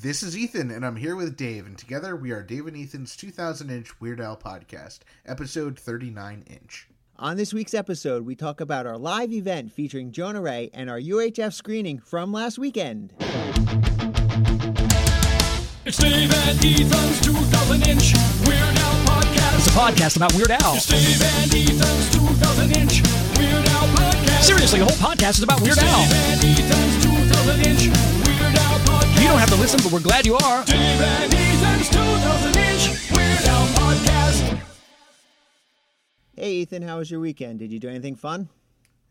[0.00, 3.16] This is Ethan, and I'm here with Dave, and together we are Dave and Ethan's
[3.16, 6.86] 2000 inch Weird Al podcast, episode 39 inch.
[7.16, 11.00] On this week's episode, we talk about our live event featuring Jonah Ray and our
[11.00, 13.12] UHF screening from last weekend.
[15.84, 18.14] It's Dave and Ethan's 2000 inch
[18.46, 19.58] Weird Al podcast.
[19.58, 20.76] It's a podcast about Weird Al.
[20.76, 23.02] It's Dave and Ethan's 2000 inch
[23.36, 24.42] Weird Al podcast.
[24.42, 26.08] Seriously, the whole podcast is about Weird Al.
[26.08, 28.17] Dave and Ethan's 2000 inch Weird Al podcast.
[29.18, 30.64] You don't have to listen, but we're glad you are.
[30.64, 34.60] Dave and Ethan's 2000 inch Weird Al podcast.
[36.36, 37.58] Hey, Ethan, how was your weekend?
[37.58, 38.48] Did you do anything fun?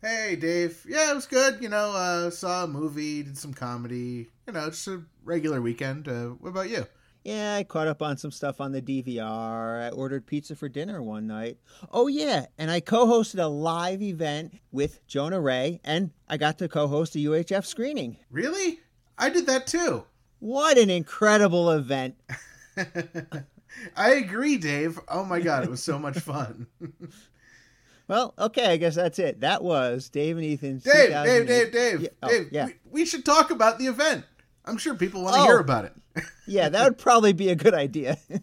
[0.00, 0.82] Hey, Dave.
[0.88, 1.60] Yeah, it was good.
[1.60, 4.28] You know, uh, saw a movie, did some comedy.
[4.46, 6.08] You know, just a regular weekend.
[6.08, 6.86] Uh, what about you?
[7.24, 9.82] Yeah, I caught up on some stuff on the DVR.
[9.82, 11.58] I ordered pizza for dinner one night.
[11.92, 16.56] Oh, yeah, and I co hosted a live event with Jonah Ray, and I got
[16.58, 18.16] to co host a UHF screening.
[18.30, 18.80] Really?
[19.18, 20.04] I did that too.
[20.38, 22.14] What an incredible event!
[23.96, 24.98] I agree, Dave.
[25.08, 26.66] Oh my god, it was so much fun.
[28.08, 29.40] Well, okay, I guess that's it.
[29.42, 30.82] That was Dave and Ethan's.
[30.82, 32.48] Dave, Dave, Dave, Dave, Yeah, oh, Dave.
[32.50, 32.64] yeah.
[32.64, 34.24] We, we should talk about the event.
[34.64, 35.44] I'm sure people want to Oh.
[35.44, 35.92] hear about it.
[36.46, 38.16] Yeah, that would probably be a good idea.
[38.30, 38.38] you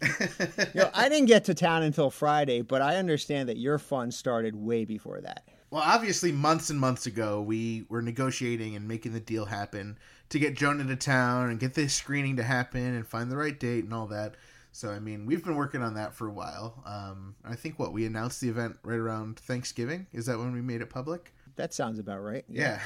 [0.75, 4.55] know, I didn't get to town until Friday, but I understand that your fun started
[4.55, 5.47] way before that.
[5.71, 9.97] Well, obviously, months and months ago, we were negotiating and making the deal happen
[10.29, 13.59] to get Jonah to town and get this screening to happen and find the right
[13.59, 14.35] date and all that.
[14.71, 16.83] So, I mean, we've been working on that for a while.
[16.85, 20.07] Um, I think what we announced the event right around Thanksgiving.
[20.11, 21.33] Is that when we made it public?
[21.55, 22.43] That sounds about right.
[22.49, 22.81] Yeah.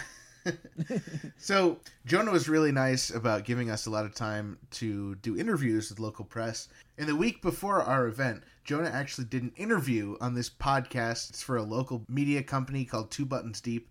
[1.38, 5.90] so Jonah was really nice about giving us a lot of time to do interviews
[5.90, 6.68] with local press.
[6.98, 11.32] And the week before our event, Jonah actually did an interview on this podcast.
[11.32, 13.90] It's for a local media company called Two Buttons Deep,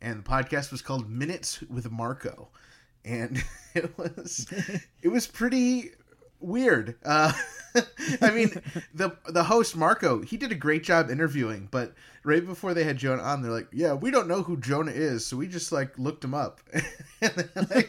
[0.00, 2.48] and the podcast was called Minutes with Marco.
[3.04, 3.42] And
[3.74, 4.46] it was
[5.02, 5.90] it was pretty
[6.40, 6.96] weird.
[7.04, 7.32] Uh,
[8.22, 8.60] I mean,
[8.94, 12.96] the the host Marco, he did a great job interviewing, but right before they had
[12.96, 15.98] Jonah on, they're like, "Yeah, we don't know who Jonah is, so we just like
[15.98, 16.60] looked him up."
[17.22, 17.86] and then, like,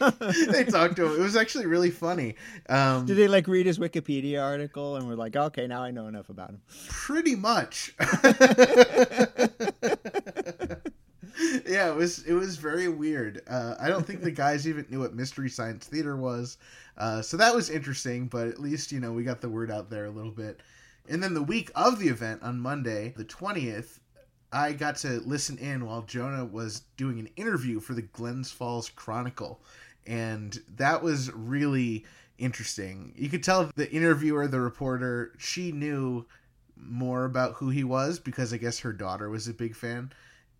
[0.50, 1.12] they talked to him.
[1.12, 2.36] It was actually really funny.
[2.68, 6.06] Um, Did they like read his Wikipedia article and were like, okay, now I know
[6.06, 6.60] enough about him?
[6.88, 7.94] pretty much.
[11.72, 13.40] Yeah, it was it was very weird.
[13.48, 16.58] Uh, I don't think the guys even knew what Mystery Science Theater was,
[16.98, 18.26] uh, so that was interesting.
[18.26, 20.60] But at least you know we got the word out there a little bit.
[21.08, 24.00] And then the week of the event on Monday, the twentieth,
[24.52, 28.90] I got to listen in while Jonah was doing an interview for the Glens Falls
[28.90, 29.62] Chronicle,
[30.06, 32.04] and that was really
[32.36, 33.14] interesting.
[33.16, 36.26] You could tell the interviewer, the reporter, she knew
[36.76, 40.12] more about who he was because I guess her daughter was a big fan.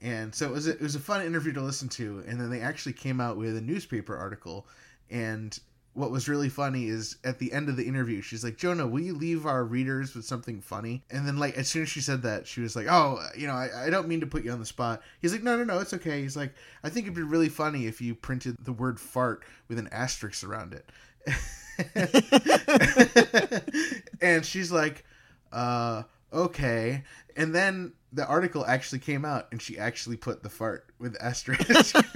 [0.02, 2.24] And so it was a, it was a fun interview to listen to.
[2.26, 4.66] And then they actually came out with a newspaper article.
[5.10, 5.56] And
[5.94, 9.00] what was really funny is at the end of the interview, she's like, Jonah, will
[9.00, 11.04] you leave our readers with something funny?
[11.10, 13.52] And then, like, as soon as she said that, she was like, Oh, you know,
[13.52, 15.02] I, I don't mean to put you on the spot.
[15.20, 16.20] He's like, No, no, no, it's okay.
[16.20, 19.78] He's like, I think it'd be really funny if you printed the word fart with
[19.78, 20.86] an asterisk around it.
[24.20, 25.04] and she's like,
[25.52, 27.02] uh, okay.
[27.36, 31.96] And then the article actually came out and she actually put the fart with asterisk.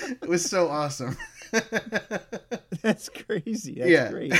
[0.00, 1.16] it was so awesome.
[2.82, 3.76] That's crazy.
[3.78, 4.10] That's yeah.
[4.10, 4.34] great.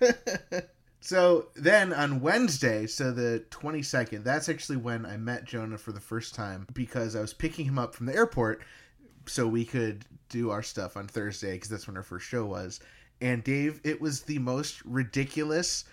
[1.00, 6.00] so then on Wednesday, so the 22nd, that's actually when I met Jonah for the
[6.00, 8.62] first time because I was picking him up from the airport
[9.26, 12.80] so we could do our stuff on Thursday because that's when our first show was.
[13.20, 15.84] And Dave, it was the most ridiculous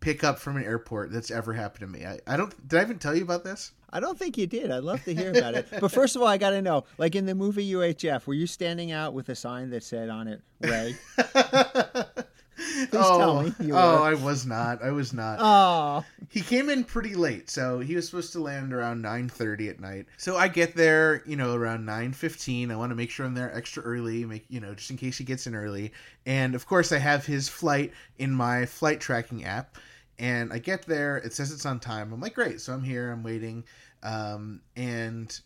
[0.00, 2.04] pickup from an airport that's ever happened to me.
[2.04, 3.72] I, I don't did I even tell you about this?
[3.94, 4.70] I don't think you did.
[4.70, 5.68] I'd love to hear about it.
[5.80, 8.46] But first of all, I got to know, like in the movie UHF, were you
[8.46, 10.96] standing out with a sign that said on it, Ray?
[12.62, 14.06] Please tell me you oh, were.
[14.06, 14.82] I was not.
[14.82, 15.38] I was not.
[15.40, 19.80] Oh, he came in pretty late so he was supposed to land around 9.30 at
[19.80, 20.06] night.
[20.16, 23.54] So i get there you know around 9.15 i want to make sure i'm there
[23.54, 25.92] extra early make you know just in case he gets in early.
[26.26, 29.76] And of course i have his flight in my flight tracking app.
[30.18, 32.12] And i get there it says it's on time.
[32.12, 33.64] I'm like great so i'm here i'm waiting.
[34.02, 35.38] Um, and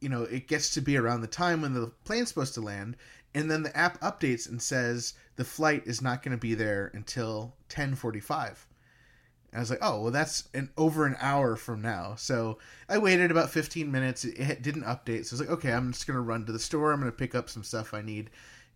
[0.00, 2.96] you know it gets to be around the time when the plane's supposed to land
[3.34, 6.90] and then the app updates and says the flight is not going to be there
[6.94, 8.66] until 10:45
[9.54, 12.14] I was like, oh, well, that's an over an hour from now.
[12.16, 12.58] So
[12.88, 14.24] I waited about 15 minutes.
[14.24, 15.26] It, didn't update.
[15.26, 16.92] So I was like, okay, I'm just going to run to the store.
[16.92, 18.30] I'm going to pick up some stuff I need.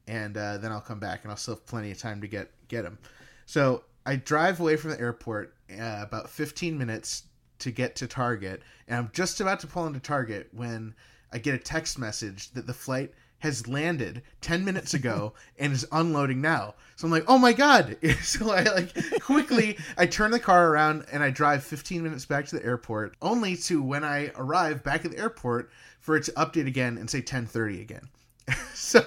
[0.06, 2.50] And uh, then I'll come back and I'll still have plenty of time to get,
[2.69, 2.99] get them.
[3.47, 7.25] So I drive away from the airport uh, about 15 minutes
[7.61, 8.62] to get to Target.
[8.87, 10.94] And I'm just about to pull into Target when
[11.32, 15.87] I get a text message that the flight has landed 10 minutes ago and is
[15.93, 16.75] unloading now.
[16.97, 17.97] So I'm like, oh my God.
[18.23, 22.47] So I like quickly, I turn the car around and I drive 15 minutes back
[22.47, 26.33] to the airport, only to when I arrive back at the airport for it to
[26.33, 28.09] update again and say 1030 again.
[28.75, 29.00] so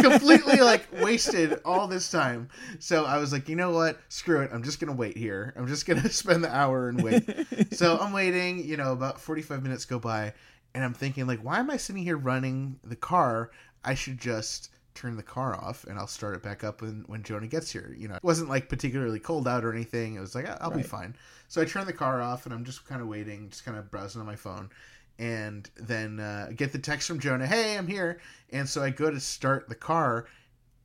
[0.00, 2.48] completely like wasted all this time.
[2.78, 3.98] So I was like, you know what?
[4.08, 4.50] Screw it.
[4.52, 5.52] I'm just gonna wait here.
[5.56, 7.24] I'm just gonna spend the hour and wait.
[7.72, 8.64] so I'm waiting.
[8.64, 10.32] You know, about 45 minutes go by,
[10.74, 13.50] and I'm thinking like, why am I sitting here running the car?
[13.84, 17.22] I should just turn the car off and I'll start it back up when when
[17.22, 17.94] Jonah gets here.
[17.96, 20.14] You know, it wasn't like particularly cold out or anything.
[20.14, 21.14] It was like I'll be fine.
[21.48, 23.90] So I turn the car off and I'm just kind of waiting, just kind of
[23.90, 24.70] browsing on my phone
[25.18, 29.10] and then uh, get the text from Jonah, "Hey, I'm here." And so I go
[29.10, 30.26] to start the car,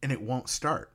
[0.02, 0.92] and it won't start.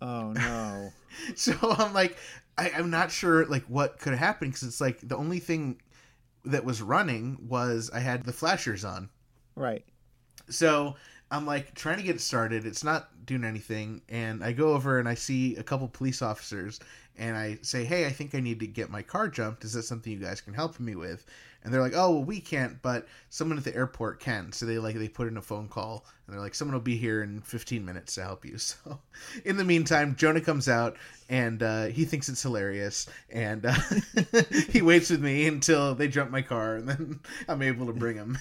[0.00, 0.92] Oh no.
[1.34, 2.18] So I'm like,
[2.58, 5.80] I, I'm not sure like what could have happened because it's like the only thing
[6.46, 9.08] that was running was I had the flashers on.
[9.54, 9.84] right.
[10.48, 10.94] So
[11.30, 12.66] I'm like trying to get it started.
[12.66, 14.00] It's not doing anything.
[14.08, 16.78] And I go over and I see a couple police officers
[17.16, 19.64] and I say, Hey, I think I need to get my car jumped.
[19.64, 21.26] Is that something you guys can help me with?
[21.66, 24.52] And they're like, Oh, well, we can't, but someone at the airport can.
[24.52, 26.96] So they like, they put in a phone call and they're like, someone will be
[26.96, 28.56] here in 15 minutes to help you.
[28.66, 29.00] So
[29.44, 30.96] in the meantime, Jonah comes out
[31.28, 33.08] and uh, he thinks it's hilarious.
[33.30, 33.74] And uh,
[34.70, 38.16] he waits with me until they jump my car and then I'm able to bring
[38.16, 38.38] him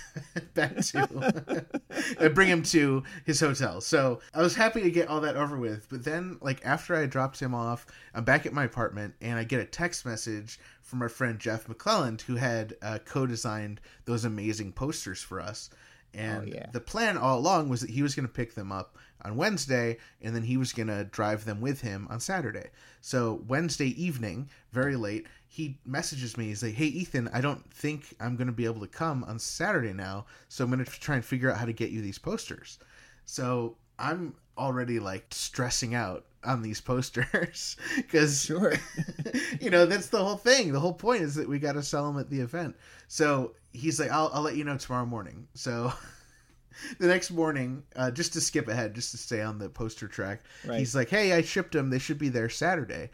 [0.53, 3.81] back to bring him to his hotel.
[3.81, 5.87] So I was happy to get all that over with.
[5.89, 9.43] But then, like after I dropped him off, I'm back at my apartment and I
[9.43, 14.71] get a text message from our friend Jeff McClelland, who had uh, co-designed those amazing
[14.71, 15.69] posters for us.
[16.13, 16.67] And Oh, yeah.
[16.71, 19.97] the plan all along was that he was going to pick them up on Wednesday,
[20.21, 22.69] and then he was going to drive them with him on Saturday.
[23.01, 26.45] So Wednesday evening, very late, he messages me.
[26.45, 29.39] He's like, "Hey Ethan, I don't think I'm going to be able to come on
[29.39, 32.19] Saturday now, so I'm going to try and figure out how to get you these
[32.19, 32.77] posters."
[33.25, 38.73] So I'm already like stressing out on these posters because Sure.
[39.61, 40.71] you know that's the whole thing.
[40.73, 42.75] The whole point is that we got to sell them at the event.
[43.07, 45.47] So he's like i'll, I'll let you know tomorrow morning.
[45.53, 45.91] So
[46.99, 50.43] the next morning uh, just to skip ahead just to stay on the poster track
[50.65, 50.79] Right.
[50.79, 53.09] he's like hey i shipped them they should be there saturday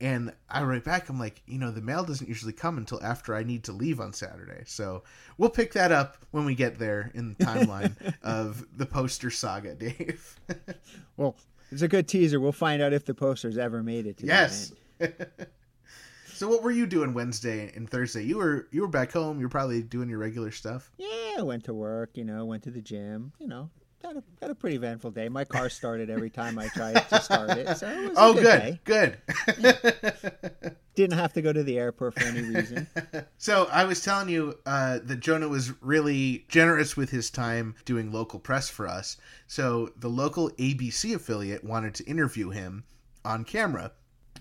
[0.00, 3.34] and i write back i'm like you know the mail doesn't usually come until after
[3.34, 5.02] i need to leave on saturday so
[5.38, 9.74] we'll pick that up when we get there in the timeline of the poster saga
[9.76, 10.38] dave
[11.16, 11.36] Well,
[11.70, 12.38] it's a good teaser.
[12.40, 14.72] We'll find out if the posters ever made it to Yes.
[16.32, 18.24] so what were you doing Wednesday and Thursday?
[18.24, 19.40] You were you were back home.
[19.40, 20.90] you're probably doing your regular stuff.
[20.98, 23.70] Yeah, I went to work, you know, went to the gym, you know.
[24.04, 25.30] Had a, had a pretty eventful day.
[25.30, 27.74] My car started every time I tried to start it.
[27.78, 29.16] So it Oh, good, good,
[29.62, 30.76] good.
[30.94, 32.86] Didn't have to go to the airport for any reason.
[33.38, 38.12] so I was telling you uh, that Jonah was really generous with his time doing
[38.12, 39.16] local press for us.
[39.46, 42.84] So the local ABC affiliate wanted to interview him
[43.24, 43.90] on camera.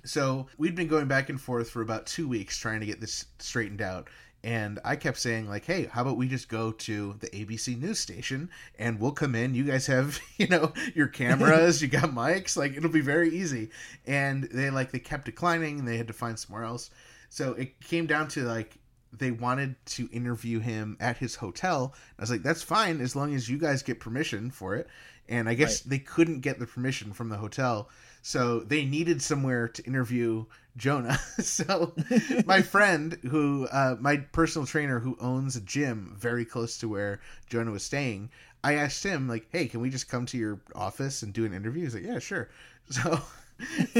[0.04, 3.28] So we'd been going back and forth for about two weeks trying to get this
[3.40, 4.10] straightened out.
[4.44, 8.00] And I kept saying, like, hey, how about we just go to the ABC news
[8.00, 9.56] station and we'll come in.
[9.56, 13.70] You guys have, you know, your cameras, you got mics, like it'll be very easy.
[14.06, 16.90] And they like they kept declining and they had to find somewhere else.
[17.30, 18.78] So it came down to like
[19.18, 21.94] they wanted to interview him at his hotel.
[22.18, 24.88] I was like, that's fine as long as you guys get permission for it.
[25.30, 27.90] And I guess they couldn't get the permission from the hotel.
[28.24, 30.46] So they needed somewhere to interview
[30.78, 31.18] Jonah.
[31.40, 31.94] so
[32.46, 37.20] my friend, who, uh, my personal trainer who owns a gym very close to where
[37.50, 38.30] Jonah was staying,
[38.64, 41.54] I asked him, like, hey, can we just come to your office and do an
[41.54, 41.84] interview?
[41.84, 42.50] He's like, yeah, sure.
[42.90, 43.22] So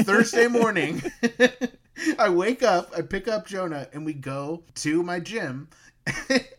[0.02, 1.02] Thursday morning,
[2.18, 5.68] I wake up, I pick up Jonah, and we go to my gym.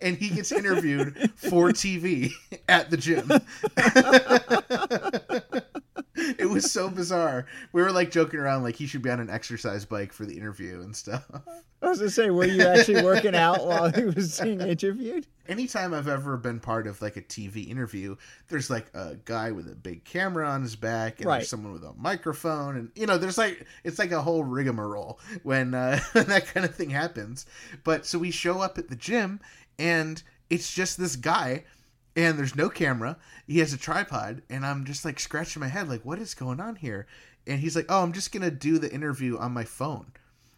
[0.02, 2.32] and he gets interviewed for TV
[2.68, 3.30] at the gym.
[6.40, 7.46] it was so bizarre.
[7.74, 10.36] We were like joking around, like he should be on an exercise bike for the
[10.38, 11.26] interview and stuff.
[11.82, 15.28] I was gonna say, were you actually working out while he was being interviewed?
[15.48, 18.16] Anytime I've ever been part of like a TV interview,
[18.48, 21.38] there's like a guy with a big camera on his back, and Right.
[21.40, 25.20] there's someone with a microphone, and you know, there's like it's like a whole rigmarole
[25.44, 27.46] when uh, when that kind of thing happens.
[27.84, 29.40] But so we show up at the gym,
[29.78, 31.66] and it's just this guy
[32.16, 33.18] and there's no camera.
[33.48, 36.60] He has a tripod, and I'm just like scratching my head, like, what is going
[36.60, 37.08] on here?
[37.48, 40.14] And he's like, oh, I'm just gonna do the interview on my phone.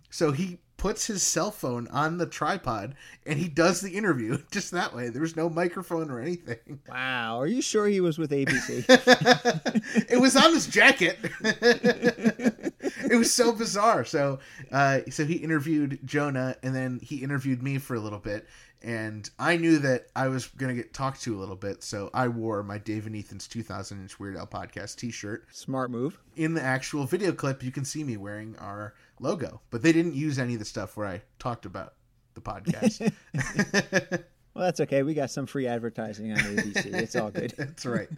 [0.10, 2.96] So he puts his cell phone on the tripod
[3.26, 5.10] and he does the interview just that way.
[5.10, 6.80] There was no microphone or anything.
[6.88, 8.86] Wow, are you sure he was with ABC?
[10.10, 11.18] it was on his jacket.
[11.42, 14.06] it was so bizarre.
[14.06, 14.40] So,
[14.72, 18.48] uh, so he interviewed Jonah, and then he interviewed me for a little bit,
[18.84, 22.10] And I knew that I was going to get talked to a little bit, so
[22.13, 25.48] I wore my Dave and Ethan's 2000 inch Weird Al podcast t shirt.
[25.51, 26.19] Smart move.
[26.36, 30.13] In the actual video clip, you can see me wearing our logo, but they didn't
[30.13, 31.96] use any of the stuff where I talked about
[32.36, 33.12] the podcast.
[34.57, 35.03] Well, that's okay.
[35.03, 36.91] We got some free advertising on ABC.
[36.91, 37.53] It's all good.
[37.60, 38.10] That's right.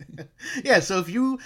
[0.63, 1.37] yeah, so if you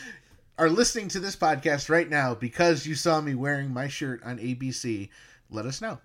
[0.60, 4.38] are listening to this podcast right now because you saw me wearing my shirt on
[4.38, 5.10] ABC,
[5.50, 5.98] let us know.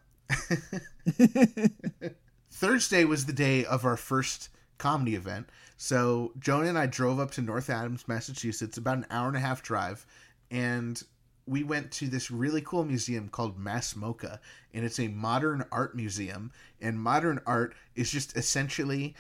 [2.59, 4.49] Thursday was the day of our first
[4.79, 5.49] comedy event.
[5.77, 9.41] So Jonah and I drove up to North Adams, Massachusetts, about an hour and a
[9.41, 10.05] half drive,
[10.51, 11.01] and
[11.47, 14.41] we went to this really cool museum called MASS MoCA,
[14.75, 16.51] and it's a modern art museum.
[16.81, 19.15] And modern art is just essentially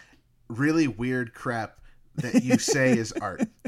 [0.48, 1.78] really weird crap
[2.16, 3.42] that you say is art.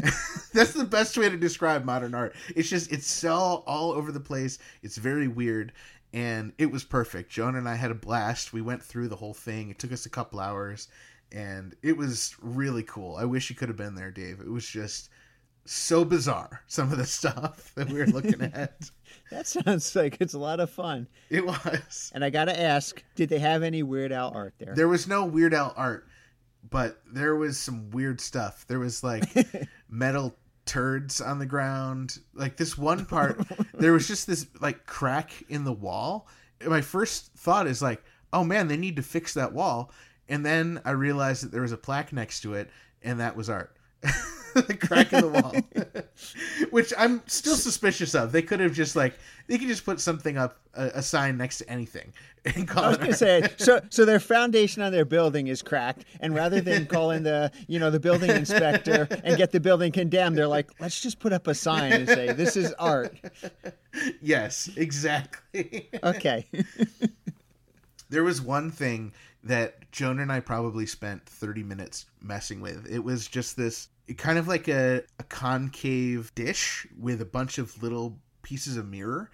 [0.52, 2.34] That's the best way to describe modern art.
[2.56, 4.58] It's just it's so all over the place.
[4.82, 5.72] It's very weird
[6.12, 7.30] and it was perfect.
[7.30, 8.52] Jonah and I had a blast.
[8.52, 9.70] We went through the whole thing.
[9.70, 10.88] It took us a couple hours
[11.32, 13.16] and it was really cool.
[13.16, 14.40] I wish you could have been there, Dave.
[14.40, 15.10] It was just
[15.64, 18.90] so bizarre some of the stuff that we were looking at.
[19.30, 21.06] That sounds like it's a lot of fun.
[21.28, 22.10] It was.
[22.14, 24.74] And I got to ask, did they have any Weird Al art there?
[24.74, 26.08] There was no Weird Al art,
[26.68, 28.64] but there was some weird stuff.
[28.66, 29.24] There was like
[29.88, 30.36] metal
[30.70, 32.20] turds on the ground.
[32.32, 33.40] Like this one part,
[33.74, 36.28] there was just this like crack in the wall.
[36.64, 39.90] My first thought is like, oh man, they need to fix that wall.
[40.28, 42.70] And then I realized that there was a plaque next to it,
[43.02, 43.76] and that was art.
[44.54, 45.54] the crack in the wall,
[46.70, 48.32] which I'm still suspicious of.
[48.32, 49.14] They could have just like
[49.46, 52.12] they could just put something up a, a sign next to anything
[52.44, 53.80] and call I was gonna say so.
[53.90, 57.78] So their foundation on their building is cracked, and rather than call in the you
[57.78, 61.46] know the building inspector and get the building condemned, they're like, let's just put up
[61.46, 63.14] a sign and say this is art.
[64.20, 65.90] yes, exactly.
[66.02, 66.46] Okay.
[68.08, 69.12] there was one thing
[69.44, 72.86] that Jonah and I probably spent 30 minutes messing with.
[72.90, 77.82] It was just this kind of like a, a concave dish with a bunch of
[77.82, 79.30] little pieces of mirror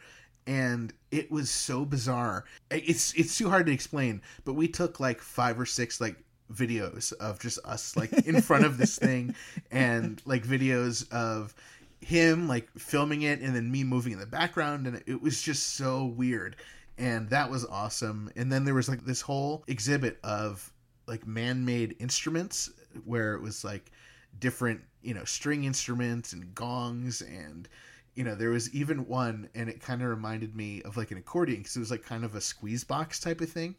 [0.47, 2.45] and it was so bizarre.
[2.71, 6.17] It's it's too hard to explain, but we took like five or six like
[6.53, 9.35] videos of just us like in front of this thing
[9.71, 11.55] and like videos of
[12.01, 15.75] him like filming it and then me moving in the background and it was just
[15.75, 16.55] so weird
[16.99, 18.31] and that was awesome.
[18.37, 20.73] And then there was like this whole exhibit of
[21.07, 22.71] like man-made instruments
[23.05, 23.93] where it was like
[24.39, 27.69] different you know string instruments and gongs and
[28.15, 31.19] you know there was even one and it kind of reminded me of like an
[31.19, 33.75] accordion because it was like kind of a squeeze box type of thing.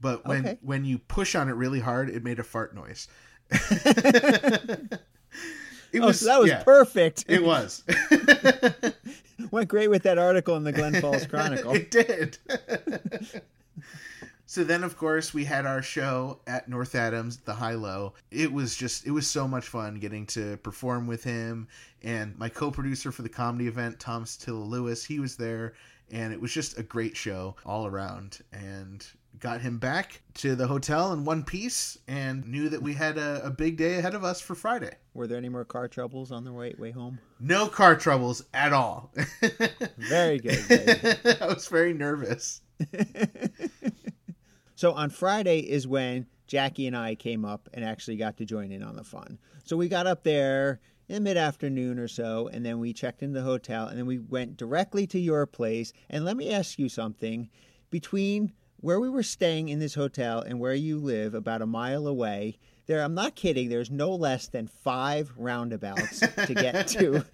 [0.00, 0.58] But when Okay.
[0.62, 3.08] when you push on it really hard it made a fart noise.
[5.92, 7.24] It Oh, so that was yeah, perfect.
[7.26, 7.82] it was
[9.52, 11.72] Went great with that article in the Glen Falls Chronicle.
[11.74, 12.38] it did.
[14.46, 18.14] so then, of course, we had our show at North Adams, the High Low.
[18.30, 21.66] It was just, it was so much fun getting to perform with him.
[22.02, 25.74] And my co producer for the comedy event, Tom Stilla Lewis, he was there.
[26.12, 28.38] And it was just a great show all around.
[28.52, 29.04] And
[29.38, 33.44] got him back to the hotel in one piece and knew that we had a,
[33.44, 34.96] a big day ahead of us for Friday.
[35.14, 37.18] Were there any more car troubles on the way way home?
[37.38, 39.12] No car troubles at all.
[39.96, 40.58] Very good.
[41.40, 42.60] I was very nervous.
[44.80, 48.72] So on Friday is when Jackie and I came up and actually got to join
[48.72, 49.38] in on the fun.
[49.62, 53.34] So we got up there in mid afternoon or so, and then we checked in
[53.34, 55.92] the hotel, and then we went directly to your place.
[56.08, 57.50] And let me ask you something:
[57.90, 62.06] between where we were staying in this hotel and where you live, about a mile
[62.06, 62.58] away.
[62.86, 63.68] There, I'm not kidding.
[63.68, 67.24] There's no less than five roundabouts to get to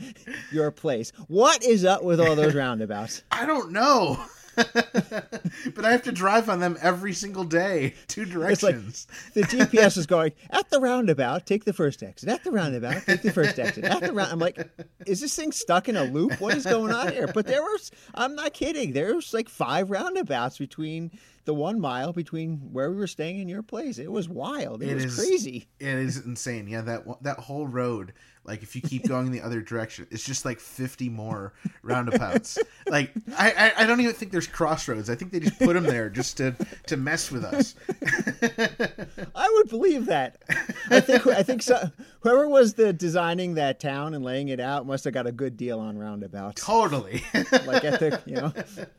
[0.52, 1.12] your place.
[1.28, 3.22] What is up with all those roundabouts?
[3.30, 4.22] I don't know.
[4.56, 9.06] but I have to drive on them every single day, two It's like directions.
[9.34, 12.28] the GPS is going at the roundabout, take the first exit.
[12.28, 13.84] At the roundabout, take the first exit.
[13.84, 14.68] At the round, I'm like,
[15.06, 16.40] is this thing stuck in a loop?
[16.40, 17.28] What is going on here?
[17.32, 18.92] But there was, I'm not kidding.
[18.92, 21.10] There was like five roundabouts between
[21.44, 23.98] the one mile between where we were staying and your place.
[23.98, 24.82] It was wild.
[24.82, 25.68] It, It was is- crazy.
[25.78, 26.66] it is insane.
[26.66, 28.12] Yeah, that that whole road,
[28.46, 32.58] like if you keep going the other direction, it's just like fifty more roundabouts.
[32.88, 35.10] like I, I, I don't even think there's crossroads.
[35.10, 36.54] I think they just put them there just to
[36.86, 37.74] to mess with us.
[39.34, 40.42] I would believe that.
[40.90, 44.86] I think I think so, whoever was the designing that town and laying it out
[44.86, 46.62] must have got a good deal on roundabouts.
[46.64, 47.22] totally.
[47.66, 48.52] like at the you know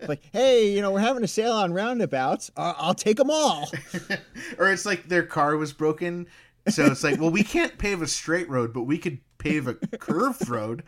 [0.08, 3.70] like hey you know we're having a sale on roundabouts uh, i'll take them all
[4.58, 6.28] or it's like their car was broken.
[6.70, 9.76] So it's like, well, we can't pave a straight road, but we could pave a
[9.76, 10.84] curved road.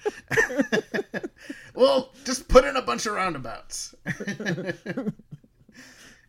[1.75, 3.93] well, just put in a bunch of roundabouts.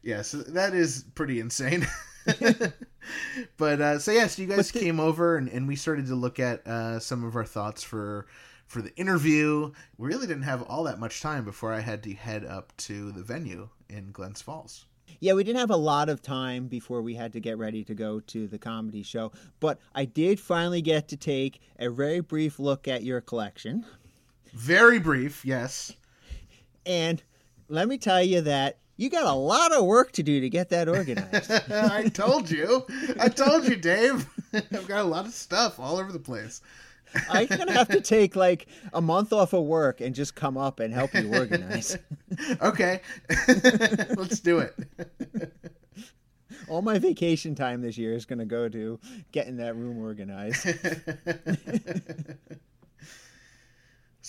[0.03, 1.87] yeah, so that is pretty insane.
[3.57, 6.15] but uh, so yeah, so you guys the- came over and, and we started to
[6.15, 8.27] look at uh, some of our thoughts for
[8.67, 9.73] for the interview.
[9.99, 13.11] We really didn't have all that much time before I had to head up to
[13.11, 14.87] the venue in Glens Falls.
[15.19, 17.95] Yeah, we didn't have a lot of time before we had to get ready to
[17.95, 22.59] go to the comedy show, but I did finally get to take a very brief
[22.59, 23.85] look at your collection.
[24.53, 25.93] Very brief, yes.
[26.87, 27.23] And
[27.69, 30.69] let me tell you that you got a lot of work to do to get
[30.69, 31.51] that organized.
[31.73, 32.85] I told you.
[33.19, 34.27] I told you, Dave.
[34.53, 36.61] I've got a lot of stuff all over the place.
[37.29, 40.57] I'm going to have to take like a month off of work and just come
[40.57, 41.97] up and help you organize.
[42.63, 43.01] Okay.
[44.17, 44.75] Let's do it.
[46.69, 49.01] All my vacation time this year is going to go to
[49.33, 50.65] getting that room organized.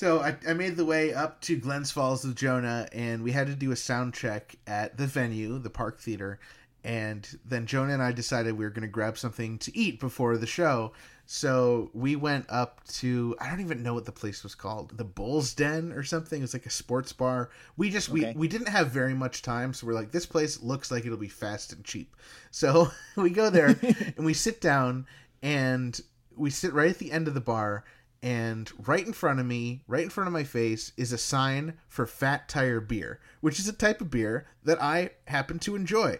[0.01, 3.45] So I, I made the way up to Glens Falls with Jonah, and we had
[3.45, 6.39] to do a sound check at the venue, the Park Theater.
[6.83, 10.37] And then Jonah and I decided we were going to grab something to eat before
[10.37, 10.93] the show.
[11.25, 15.03] So we went up to I don't even know what the place was called, the
[15.05, 16.43] Bulls Den or something.
[16.43, 17.49] It's like a sports bar.
[17.77, 18.33] We just Okay.
[18.33, 21.17] we we didn't have very much time, so we're like, this place looks like it'll
[21.17, 22.15] be fast and cheap.
[22.51, 23.67] So we go there
[24.17, 25.05] and we sit down
[25.41, 25.99] and
[26.35, 27.83] we sit right at the end of the bar
[28.23, 31.77] and right in front of me, right in front of my face, is a sign
[31.87, 36.19] for Fat Tire Beer, which is a type of beer that I happen to enjoy.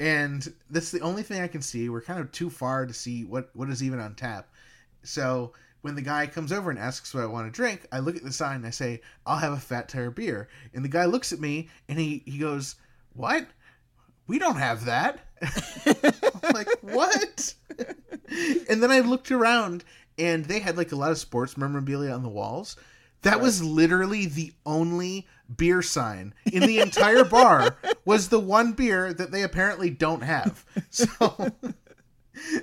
[0.00, 1.90] And that's the only thing I can see.
[1.90, 4.48] We're kind of too far to see what, what is even on tap.
[5.02, 5.52] So
[5.82, 8.24] when the guy comes over and asks what I want to drink, I look at
[8.24, 10.48] the sign and I say, I'll have a Fat Tire Beer.
[10.72, 12.76] And the guy looks at me and he, he goes,
[13.12, 13.46] What?
[14.26, 15.20] We don't have that.
[15.44, 17.54] I'm like, What?
[18.70, 19.84] and then I looked around
[20.16, 22.76] and they had like a lot of sports memorabilia on the walls.
[23.22, 29.12] That was literally the only beer sign in the entire bar was the one beer
[29.12, 30.64] that they apparently don't have.
[30.90, 31.52] So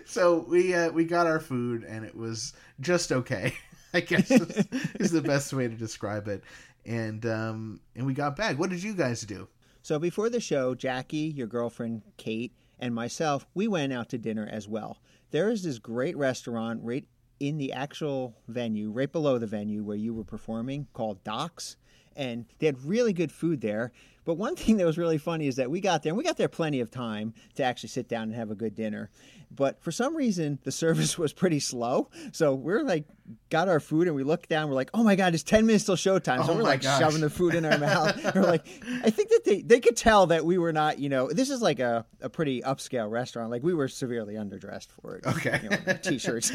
[0.06, 3.54] so we uh, we got our food and it was just okay.
[3.94, 4.68] I guess is,
[5.00, 6.44] is the best way to describe it.
[6.86, 8.58] And um and we got back.
[8.58, 9.48] What did you guys do?
[9.82, 14.48] So before the show, Jackie, your girlfriend Kate, and myself, we went out to dinner
[14.52, 14.98] as well.
[15.32, 17.06] There is this great restaurant right
[17.40, 21.78] in the actual venue, right below the venue where you were performing, called Docks.
[22.16, 23.92] And they had really good food there.
[24.26, 26.38] But one thing that was really funny is that we got there, and we got
[26.38, 29.10] there plenty of time to actually sit down and have a good dinner.
[29.50, 32.10] But for some reason, the service was pretty slow.
[32.32, 33.06] So we're like,
[33.50, 34.70] got our food, and we looked down.
[34.70, 36.46] We're like, oh my God, it's 10 minutes till showtime.
[36.46, 37.00] So Oh we're like gosh.
[37.00, 38.20] shoving the food in our mouth.
[38.36, 38.66] we're like,
[39.04, 41.62] I think that they, they could tell that we were not, you know, this is
[41.62, 43.50] like a, a pretty upscale restaurant.
[43.50, 45.26] Like we were severely underdressed for it.
[45.26, 45.60] Okay.
[45.64, 46.54] You know, t-shirts.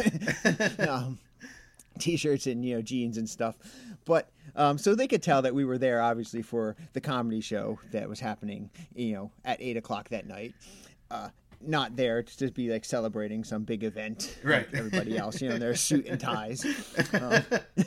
[0.87, 1.18] um,
[1.98, 3.57] t-shirts and you know jeans and stuff
[4.07, 7.78] but um, so they could tell that we were there obviously for the comedy show
[7.92, 10.55] that was happening you know at eight o'clock that night
[11.11, 11.28] uh,
[11.66, 14.66] not there to just be like celebrating some big event Right.
[14.66, 16.64] like everybody else you know in their suit and ties.
[17.14, 17.42] Um,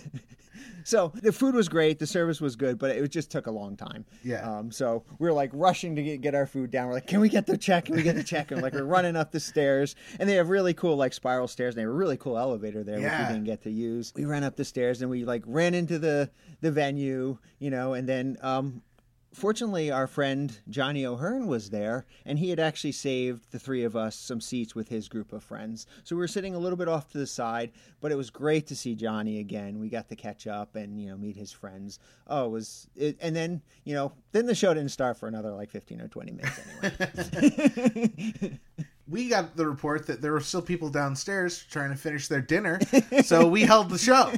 [0.83, 3.75] so the food was great the service was good but it just took a long
[3.75, 4.05] time.
[4.23, 4.41] Yeah.
[4.59, 6.88] um, so we were like rushing to get, get our food down.
[6.88, 7.85] We're like can we get the check?
[7.85, 8.51] Can we get the check?
[8.51, 11.73] And like we're running up the stairs and they have really cool like spiral stairs
[11.73, 14.13] and they have a really cool elevator there which we didn't get to use.
[14.15, 16.29] We ran up the stairs and we like ran into the
[16.61, 18.81] the venue you know and then um
[19.35, 23.95] fortunately our friend johnny o'hearn was there and he had actually saved the three of
[23.95, 25.85] us some seats with his group of friends.
[26.03, 28.67] So we were sitting a little bit off to the side but it was great
[28.67, 29.79] to see johnny again.
[29.79, 31.99] We got to catch up and you know meet his friends.
[32.27, 35.51] Oh it was it, and then you know then the show didn't start for another
[35.51, 38.59] like 15 or 20 minutes anyway
[39.07, 42.79] we got the report that there were still people downstairs trying to finish their dinner,
[43.23, 44.31] so we held the show.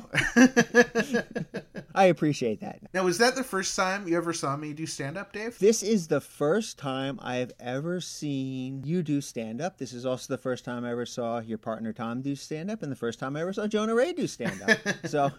[1.96, 5.18] i appreciate that now, was that the first time you ever saw me do stand
[5.18, 5.58] up, Dave?
[5.60, 9.78] This is the first time I have ever seen you do stand up.
[9.78, 12.82] This is also the first time I ever saw your partner Tom do stand up,
[12.84, 14.78] and the first time I ever saw Jonah Ray do stand up.
[15.06, 15.32] so,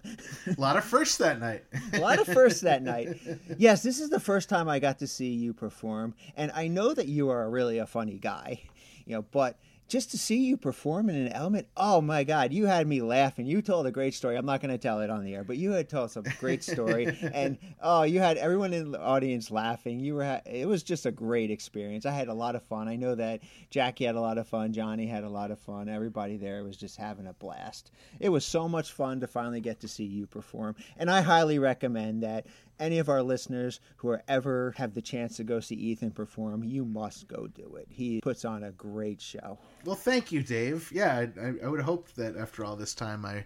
[0.47, 1.65] A lot of firsts that night.
[1.93, 3.09] a lot of firsts that night.
[3.57, 6.93] Yes, this is the first time I got to see you perform, and I know
[6.95, 8.61] that you are really a funny guy,
[9.09, 12.67] you know, but just to see you perform in an element, oh my God, you
[12.67, 13.47] had me laughing.
[13.47, 14.37] You told a great story.
[14.37, 16.63] I'm not going to tell it on the air, but you had told some great
[16.63, 19.99] story, and oh, you had everyone in the audience laughing.
[19.99, 22.05] You were, ha- it was just a great experience.
[22.05, 22.87] I had a lot of fun.
[22.87, 23.41] I know that
[23.71, 24.75] Jackie had a lot of fun.
[24.75, 25.89] Johnny had a lot of fun.
[25.89, 27.91] Everybody there was just having a blast.
[28.21, 31.59] It was so much fun to finally get to see you perform, and I highly
[31.59, 32.47] recommend that
[32.81, 36.65] any of our listeners who are ever have the chance to go see Ethan perform,
[36.65, 37.87] you must go do it.
[37.91, 39.59] He puts on a great show.
[39.85, 40.91] Well, thank you, Dave.
[40.93, 43.45] Yeah, I, I, would hope that after all this time I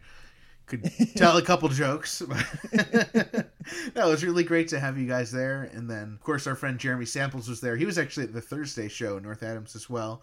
[0.67, 2.23] could tell a couple jokes.
[2.73, 5.71] no, it was really great to have you guys there.
[5.75, 7.77] And then, of course, our friend Jeremy Samples was there.
[7.77, 10.23] He was actually at the Thursday show in North Adams as well.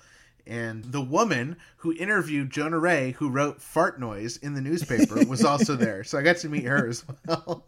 [0.50, 5.46] And the woman who interviewed Jonah Ray, who wrote Fart Noise in the newspaper, was
[5.46, 6.04] also there.
[6.04, 7.64] So I got to meet her as well.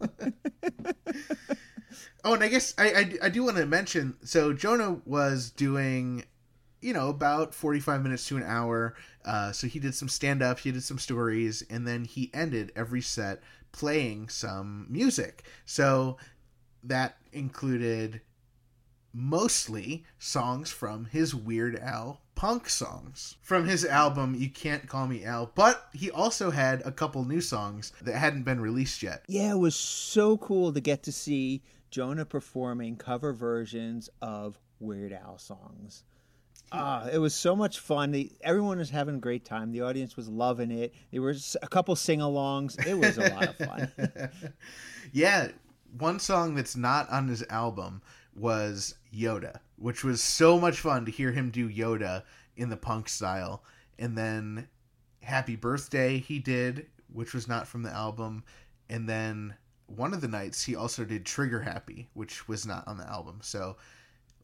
[2.24, 6.24] oh, and I guess I, I, I do want to mention so Jonah was doing,
[6.80, 8.96] you know, about 45 minutes to an hour.
[9.24, 12.72] Uh, so he did some stand up, he did some stories, and then he ended
[12.74, 15.44] every set playing some music.
[15.66, 16.16] So
[16.82, 18.22] that included
[19.12, 25.24] mostly songs from his Weird Al punk songs from his album You Can't Call Me
[25.24, 29.24] Al, but he also had a couple new songs that hadn't been released yet.
[29.28, 35.12] Yeah, it was so cool to get to see Jonah performing cover versions of Weird
[35.12, 36.04] Al songs.
[36.72, 38.12] Ah, it was so much fun.
[38.12, 39.72] The, everyone was having a great time.
[39.72, 40.94] The audience was loving it.
[41.10, 42.84] There was a couple sing-alongs.
[42.86, 43.92] It was a lot of fun.
[45.12, 45.48] yeah,
[45.98, 48.00] one song that's not on his album
[48.34, 52.22] was Yoda, which was so much fun to hear him do Yoda
[52.56, 53.62] in the punk style.
[53.98, 54.68] And then
[55.22, 58.44] Happy Birthday he did, which was not from the album.
[58.88, 59.54] And then
[59.86, 63.38] one of the nights he also did Trigger Happy, which was not on the album.
[63.42, 63.76] So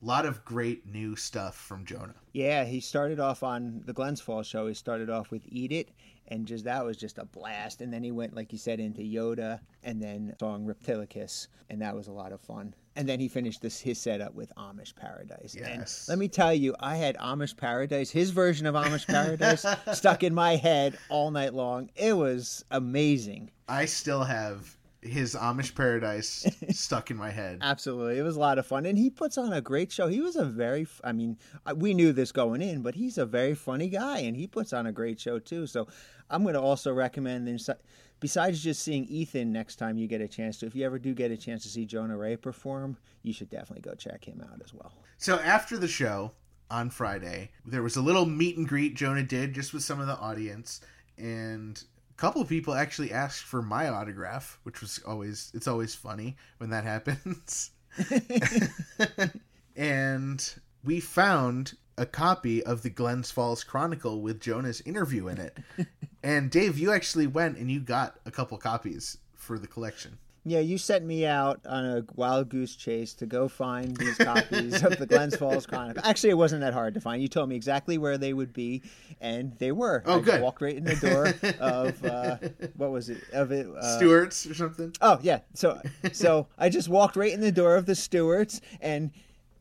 [0.00, 2.14] a lot of great new stuff from Jonah.
[2.32, 4.66] Yeah, he started off on the Glens Falls show.
[4.66, 5.90] He started off with Eat It,
[6.28, 7.80] and just that was just a blast.
[7.80, 11.96] And then he went, like you said, into Yoda, and then song Reptilicus, and that
[11.96, 12.74] was a lot of fun.
[12.98, 15.54] And then he finished this his setup with Amish Paradise.
[15.56, 16.08] Yes.
[16.08, 19.64] And let me tell you, I had Amish Paradise, his version of Amish Paradise,
[19.96, 21.90] stuck in my head all night long.
[21.94, 23.52] It was amazing.
[23.68, 27.60] I still have his Amish Paradise stuck in my head.
[27.62, 28.18] Absolutely.
[28.18, 28.84] It was a lot of fun.
[28.84, 30.08] And he puts on a great show.
[30.08, 31.38] He was a very, I mean,
[31.76, 34.88] we knew this going in, but he's a very funny guy and he puts on
[34.88, 35.68] a great show too.
[35.68, 35.86] So
[36.30, 37.46] I'm going to also recommend,
[38.20, 41.14] besides just seeing Ethan next time you get a chance to, if you ever do
[41.14, 44.60] get a chance to see Jonah Ray perform, you should definitely go check him out
[44.64, 44.92] as well.
[45.18, 46.32] So after the show
[46.70, 50.06] on Friday, there was a little meet and greet Jonah did just with some of
[50.06, 50.80] the audience,
[51.16, 55.94] and a couple of people actually asked for my autograph, which was always it's always
[55.94, 57.70] funny when that happens.
[59.76, 60.54] and
[60.84, 65.58] we found a copy of the Glens Falls Chronicle with Jonah's interview in it.
[66.22, 70.18] and Dave, you actually went and you got a couple copies for the collection.
[70.44, 74.82] Yeah, you sent me out on a wild goose chase to go find these copies
[74.82, 76.02] of the Glens Falls Chronicle.
[76.06, 77.20] Actually, it wasn't that hard to find.
[77.20, 78.82] You told me exactly where they would be,
[79.20, 80.02] and they were.
[80.06, 80.40] Oh, I good.
[80.40, 82.36] Walked right in the door of uh,
[82.76, 83.22] what was it?
[83.32, 84.94] Of it, uh, Stewart's or something.
[85.02, 85.40] Oh yeah.
[85.52, 85.82] So
[86.12, 89.10] so I just walked right in the door of the Stewarts and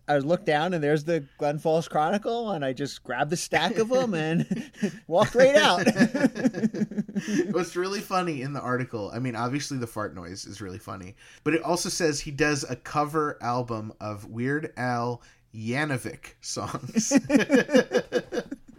[0.08, 3.78] I looked down and there's the Glen Falls Chronicle and I just grabbed the stack
[3.78, 4.72] of them and
[5.08, 5.86] walked right out.
[7.52, 11.16] What's really funny in the article, I mean, obviously the fart noise is really funny,
[11.44, 15.22] but it also says he does a cover album of Weird Al
[15.54, 17.12] Yankovic songs.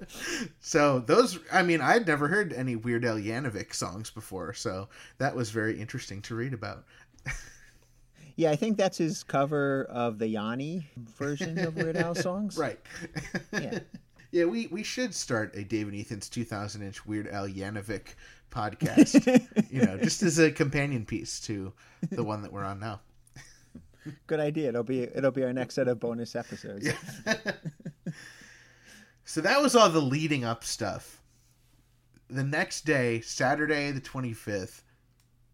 [0.61, 4.89] so those, I mean, I'd never heard any Weird Al Yankovic songs before, so
[5.19, 6.85] that was very interesting to read about.
[8.39, 12.57] Yeah, I think that's his cover of the Yanni version of Weird Al songs.
[12.57, 12.81] Right.
[13.53, 13.81] Yeah.
[14.31, 18.09] Yeah, we, we should start a Dave and Ethan's 2000 inch Weird Al Yankovic
[18.51, 19.25] podcast,
[19.71, 21.73] you know, just as a companion piece to
[22.11, 23.01] the one that we're on now.
[24.27, 24.69] Good idea.
[24.69, 26.91] It'll be it'll be our next set of bonus episodes.
[29.29, 31.21] So that was all the leading up stuff.
[32.31, 34.81] The next day, Saturday the 25th,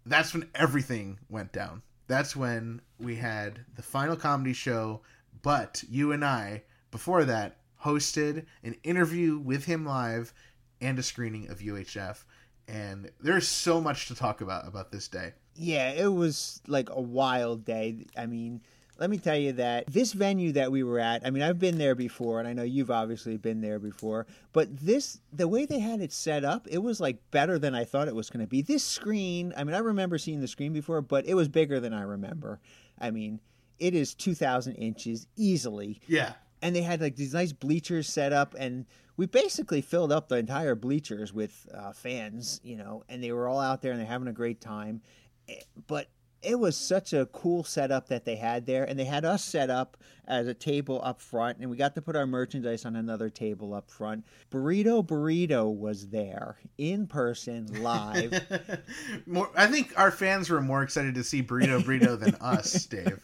[0.06, 1.82] that's when everything went down.
[2.06, 5.00] That's when we had the final comedy show,
[5.42, 10.32] but you and I, before that, hosted an interview with him live
[10.80, 12.24] and a screening of UHF.
[12.68, 15.32] And there's so much to talk about about this day.
[15.54, 18.06] Yeah, it was like a wild day.
[18.16, 18.62] I mean,
[18.98, 21.78] let me tell you that this venue that we were at, I mean, I've been
[21.78, 25.80] there before, and I know you've obviously been there before, but this, the way they
[25.80, 28.48] had it set up, it was like better than I thought it was going to
[28.48, 28.62] be.
[28.62, 31.92] This screen, I mean, I remember seeing the screen before, but it was bigger than
[31.92, 32.60] I remember.
[33.00, 33.40] I mean,
[33.80, 36.34] it is 2,000 inches easily Yeah.
[36.62, 40.36] and they had like these nice bleachers set up and we basically filled up the
[40.36, 44.06] entire bleachers with uh, fans you know and they were all out there and they're
[44.06, 45.02] having a great time
[45.48, 45.54] Eh,
[45.88, 46.08] but
[46.44, 49.70] it was such a cool setup that they had there and they had us set
[49.70, 53.28] up as a table up front and we got to put our merchandise on another
[53.28, 58.32] table up front burrito burrito was there in person live
[59.26, 63.20] more, I think our fans were more excited to see Burrito Burrito than us, Dave.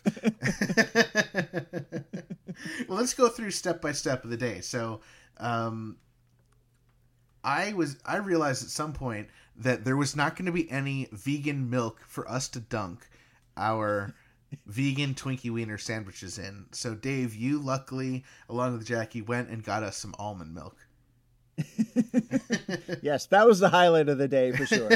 [2.88, 4.60] well, let's go through step by step of the day.
[4.60, 5.00] So,
[5.38, 5.96] um,
[7.42, 9.28] I was I realized at some point
[9.60, 13.08] that there was not going to be any vegan milk for us to dunk
[13.56, 14.14] our
[14.66, 16.66] vegan Twinkie Wiener sandwiches in.
[16.72, 20.76] So, Dave, you luckily, along with Jackie, went and got us some almond milk.
[23.02, 24.90] yes, that was the highlight of the day for sure.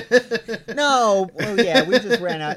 [0.74, 2.56] no, well, yeah, we just ran out.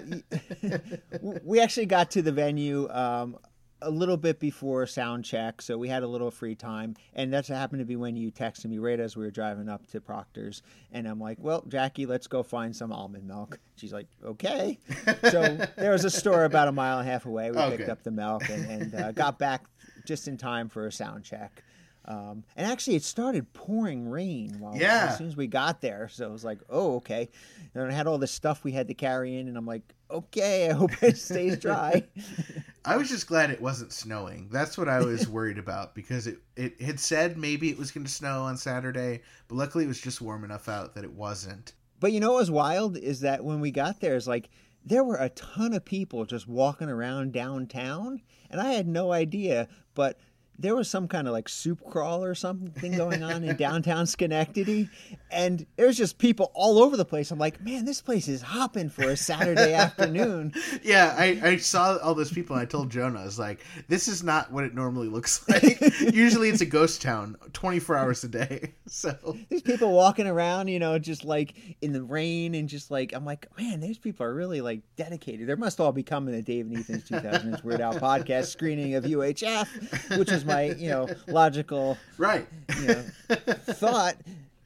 [1.44, 3.38] we actually got to the venue um,
[3.82, 7.48] a little bit before sound check, so we had a little free time, and that's
[7.48, 10.64] happened to be when you texted me right as we were driving up to Proctor's,
[10.92, 14.80] and I'm like, "Well, Jackie, let's go find some almond milk." She's like, "Okay."
[15.32, 17.52] So there was a store about a mile and a half away.
[17.52, 17.78] We Okay.
[17.78, 19.64] picked up the milk and, and uh, got back
[20.06, 21.64] just in time for a sound check.
[22.06, 25.08] Um, and actually, it started pouring rain while Yeah.
[25.10, 26.08] as soon as we got there.
[26.08, 27.30] So it was like, oh, okay.
[27.76, 30.70] And I had all this stuff we had to carry in, and I'm like, okay,
[30.70, 32.04] I hope it stays dry.
[32.88, 34.48] I was just glad it wasn't snowing.
[34.50, 38.06] That's what I was worried about because it, it had said maybe it was going
[38.06, 41.74] to snow on Saturday, but luckily it was just warm enough out that it wasn't.
[42.00, 44.50] but you know what was wild is that when we got there, it's like
[44.86, 49.68] there were a ton of people just walking around downtown, and I had no idea,
[49.94, 50.18] but.
[50.60, 54.90] There was some kind of like soup crawl or something going on in downtown Schenectady,
[55.32, 57.32] and there was just people all over the place.
[57.32, 60.54] I'm like, man, this place is hopping for a Saturday afternoon.
[60.84, 64.08] Yeah, I, I saw all those people and I told Jonah, I was like, this
[64.08, 65.80] is not what it normally looks like.
[66.14, 68.74] Usually it's a ghost town 24 hours a day.
[68.88, 73.14] So, these people walking around, you know, just like in the rain and just like
[73.14, 75.48] I'm like, man, these people are really like dedicated.
[75.48, 79.04] There must all be coming to Dave and Ethan's 2000's Weird Al podcast screening of
[79.04, 82.48] UHF, which is my you know logical right.
[82.80, 84.16] you know thought.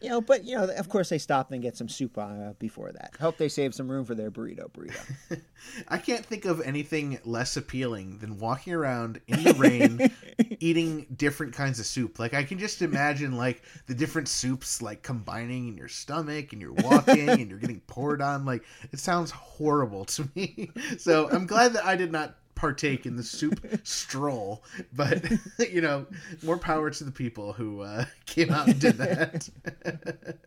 [0.02, 2.91] You know, but you know, of course, they stopped and get some soup uh, before
[2.91, 3.13] that.
[3.20, 4.67] Hope they save some room for their burrito.
[4.72, 5.39] Burrito.
[5.89, 10.12] I can't think of anything less appealing than walking around in the rain
[10.60, 12.17] eating different kinds of soup.
[12.17, 16.60] Like I can just imagine like the different soups like combining in your stomach and
[16.60, 20.72] you're walking and you're getting poured on like it sounds horrible to me.
[20.98, 25.26] So I'm glad that I did not partake in the soup stroll, but
[25.71, 26.06] you know,
[26.43, 29.50] more power to the people who uh, came out and did that.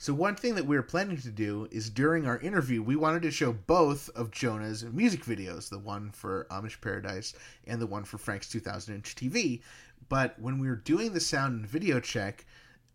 [0.00, 3.22] So one thing that we were planning to do is during our interview, we wanted
[3.22, 7.34] to show both of Jonah's music videos, the one for Amish Paradise
[7.66, 9.60] and the one for Frank's 2000 inch TV.
[10.08, 12.46] But when we were doing the sound and video check,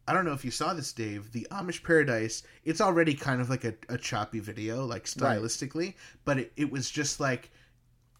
[0.07, 1.33] I don't know if you saw this, Dave.
[1.33, 5.37] The Amish Paradise, it's already kind of like a, a choppy video, like Right.
[5.41, 7.51] stylistically, but it, it was just like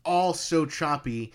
[0.06, 1.32] all so choppy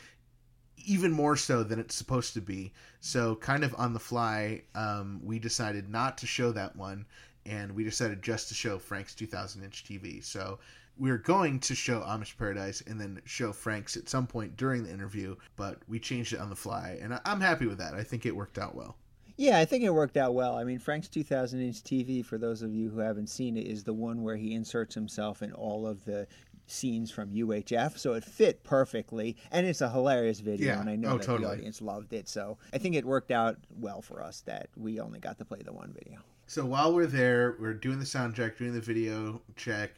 [0.84, 2.72] even more so than it's supposed to be.
[3.00, 7.04] So, kind of on the fly, um, we decided not to show that one,
[7.44, 10.24] and we decided just to show Frank's 2000 inch TV.
[10.24, 10.58] So,
[10.98, 14.82] we were going to show Amish Paradise and then show Frank's at some point during
[14.82, 17.94] the interview, but we changed it on the fly, and I'm happy with that.
[17.94, 18.96] I think it worked out well.
[19.36, 20.56] Yeah, I think it worked out well.
[20.56, 23.84] I mean, Frank's 2000 inch TV, for those of you who haven't seen it, is
[23.84, 26.26] the one where he inserts himself in all of the
[26.70, 27.98] scenes from UHF.
[27.98, 29.36] So it fit perfectly.
[29.50, 30.68] And it's a hilarious video.
[30.68, 30.80] Yeah.
[30.80, 31.46] And I know Oh, that totally.
[31.48, 32.28] the audience loved it.
[32.28, 35.60] So I think it worked out well for us that we only got to play
[35.64, 36.18] the one video.
[36.46, 39.90] So while we're there, we're doing the sound check, doing the video check.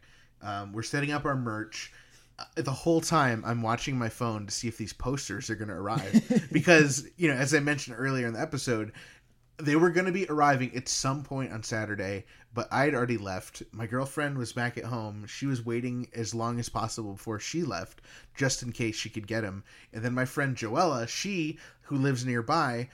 [0.43, 1.93] Um, we're setting up our merch.
[2.39, 5.69] Uh, The whole time, I'm watching my phone to see if these posters are going
[5.69, 8.93] to arrive because, you know, as I mentioned earlier in the episode,
[9.61, 13.19] they were going to be arriving at some point on Saturday, but I had already
[13.19, 13.63] left.
[13.73, 15.27] My girlfriend was back at home.
[15.27, 18.01] She was waiting as long as possible before she left,
[18.35, 19.65] just in case she could get them.
[19.93, 22.89] And then my friend Joella, she who lives nearby,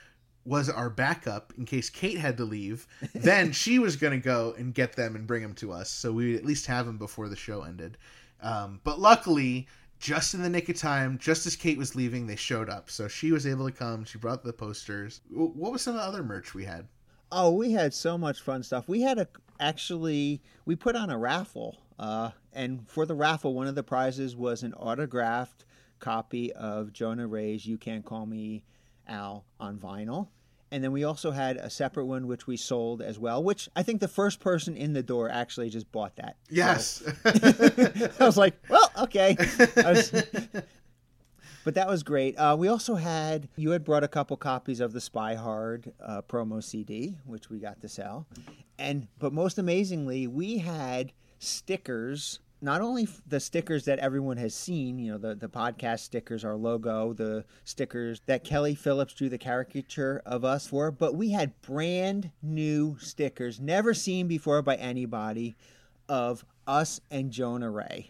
[0.45, 2.87] was our backup in case Kate had to leave.
[3.13, 6.11] Then she was going to go and get them and bring them to us, so
[6.13, 7.97] we would at least have them before the show ended.
[8.41, 9.67] Um, but luckily,
[9.99, 12.89] just in the nick of time, just as Kate was leaving, they showed up.
[12.89, 14.03] So she was able to come.
[14.05, 15.21] She brought the posters.
[15.29, 16.87] What was some of the other merch we had?
[17.31, 18.87] Oh, we had so much fun stuff.
[18.87, 19.27] We had a
[19.59, 24.35] actually we put on a raffle, uh, and for the raffle, one of the prizes
[24.35, 25.65] was an autographed
[25.99, 28.63] copy of Jonah Ray's "You Can't Call Me
[29.07, 30.29] Al" on vinyl.
[30.71, 33.83] And then we also had a separate one which we sold as well, which I
[33.83, 36.35] think the first person in the door actually just bought that.
[36.49, 37.03] So- Yes.
[38.19, 39.35] I was like, well, okay.
[39.77, 40.11] I was-
[41.63, 42.37] but that was great.
[42.37, 46.21] Uh, we also had, you had brought a couple copies of the Spy Hard uh,
[46.23, 48.25] promo CD, which we got to sell.
[48.77, 52.39] And, but most amazingly, we had stickers.
[52.59, 56.55] Not only the stickers that everyone has seen, you know, the, the podcast stickers, our
[56.55, 61.61] logo, the stickers that Kelly Phillips drew the caricature of us for, but we had
[61.61, 65.55] brand new stickers, never seen before by anybody,
[66.09, 68.09] of us and Jonah Ray.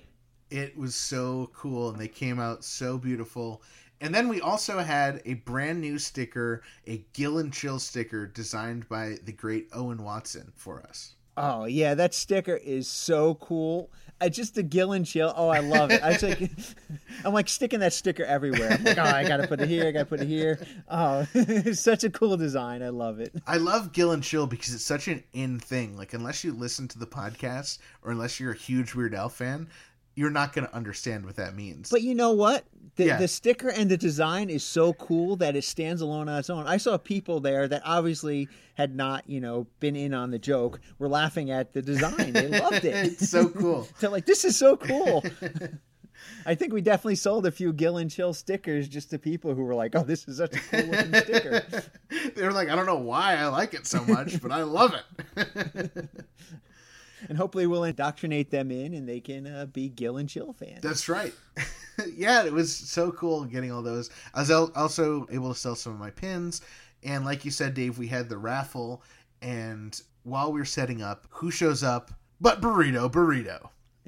[0.50, 3.62] it was so cool, and they came out so beautiful.
[4.00, 8.88] And then we also had a brand new sticker, a Gill and Chill sticker designed
[8.88, 11.16] by the great Owen Watson for us.
[11.36, 13.92] Oh yeah, that sticker is so cool.
[14.20, 15.34] I just the gill and chill.
[15.36, 16.02] Oh, I love it.
[16.02, 16.52] I was like,
[17.24, 18.72] I'm like sticking that sticker everywhere.
[18.72, 19.88] I'm like, oh, I gotta put it here.
[19.88, 20.66] I gotta put it here.
[20.90, 22.82] Oh, it's such a cool design.
[22.82, 23.34] I love it.
[23.46, 25.96] I love Gill and Chill because it's such an in thing.
[25.98, 29.68] Like unless you listen to the podcast or unless you're a huge Weird Al fan,
[30.18, 31.90] you're not going to understand what that means.
[31.92, 32.66] But you know what?
[32.96, 33.18] The, Yeah.
[33.18, 36.66] the sticker and the design is so cool that it stands alone on its own.
[36.66, 40.80] I saw people there that obviously had not, you know, been in on the joke,
[40.98, 42.34] were laughing at the design.
[42.34, 42.96] They loved it.
[43.06, 43.88] it's so cool.
[44.00, 45.24] They're like, this is so cool.
[46.48, 49.64] I think we definitely sold a few Gill and Chill stickers just to people who
[49.64, 51.64] were like, oh, this is such a cool looking sticker.
[52.36, 54.96] they were like, I don't know why I like it so much, but I love
[54.96, 56.10] it.
[57.30, 60.82] And hopefully we'll indoctrinate them in and they can uh, be Gill and Chill fans.
[60.82, 61.34] That's right.
[62.16, 64.10] yeah, it was so cool getting all those.
[64.34, 66.62] I was also able to sell some of my pins.
[67.04, 69.02] And like you said, Dave, we had the raffle.
[69.42, 73.70] And while we were setting up, who shows up but Burrito Burrito?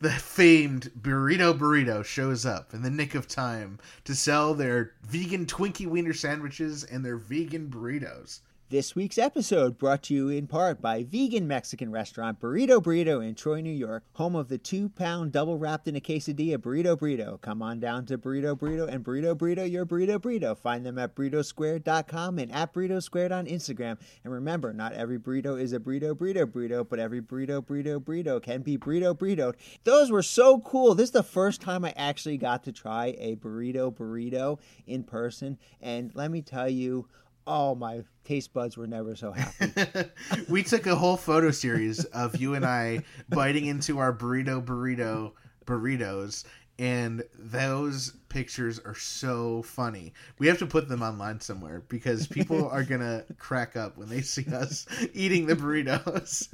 [0.00, 5.44] the famed Burrito Burrito shows up in the nick of time to sell their vegan
[5.44, 8.40] Twinkie Wiener sandwiches and their vegan burritos.
[8.68, 13.36] This week's episode brought to you in part by vegan Mexican restaurant Burrito Burrito in
[13.36, 17.40] Troy, New York, home of the two pound double wrapped in a quesadilla Burrito Burrito.
[17.40, 20.58] Come on down to Burrito Burrito and Burrito Burrito, your Burrito Burrito.
[20.58, 23.98] Find them at burritosquared.com and at Burrito Squared on Instagram.
[24.24, 28.42] And remember, not every burrito is a burrito burrito burrito, but every burrito burrito burrito
[28.42, 29.54] can be burrito burrito.
[29.84, 30.96] Those were so cool.
[30.96, 35.56] This is the first time I actually got to try a burrito burrito in person.
[35.80, 37.06] And let me tell you,
[37.46, 40.10] Oh, my taste buds were never so happy.
[40.48, 45.32] we took a whole photo series of you and I biting into our burrito burrito
[45.64, 46.44] burritos
[46.78, 50.12] and those pictures are so funny.
[50.38, 54.08] We have to put them online somewhere because people are going to crack up when
[54.08, 56.48] they see us eating the burritos.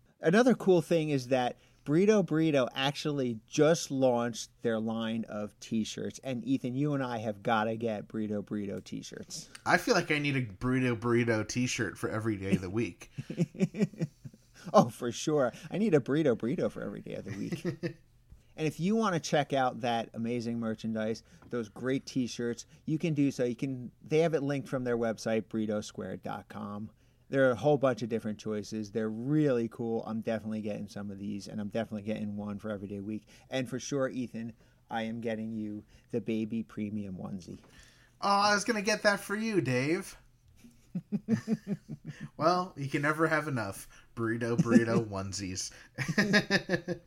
[0.20, 6.44] Another cool thing is that Burrito Burrito actually just launched their line of t-shirts and
[6.44, 9.48] Ethan you and I have got to get Burrito Burrito t-shirts.
[9.64, 13.10] I feel like I need a burrito burrito t-shirt for every day of the week.
[14.72, 15.52] Oh, for sure.
[15.70, 17.64] I need a burrito burrito for every day of the week.
[18.56, 23.14] and if you want to check out that amazing merchandise, those great t-shirts, you can
[23.14, 23.44] do so.
[23.44, 26.90] You can they have it linked from their website burritosquared.com.
[27.28, 28.90] There are a whole bunch of different choices.
[28.90, 30.04] They're really cool.
[30.06, 33.26] I'm definitely getting some of these and I'm definitely getting one for everyday week.
[33.50, 34.52] And for sure, Ethan,
[34.90, 37.58] I am getting you the baby premium onesie.
[38.20, 40.16] Oh, I was going to get that for you, Dave.
[42.36, 45.70] well, you can never have enough burrito burrito onesies.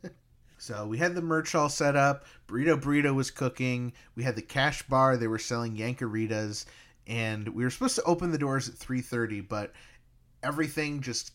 [0.58, 2.24] so we had the merch all set up.
[2.46, 3.92] Burrito Burrito was cooking.
[4.14, 5.16] We had the cash bar.
[5.16, 6.66] They were selling Yankaritas,
[7.06, 9.72] and we were supposed to open the doors at three thirty, but
[10.42, 11.32] everything just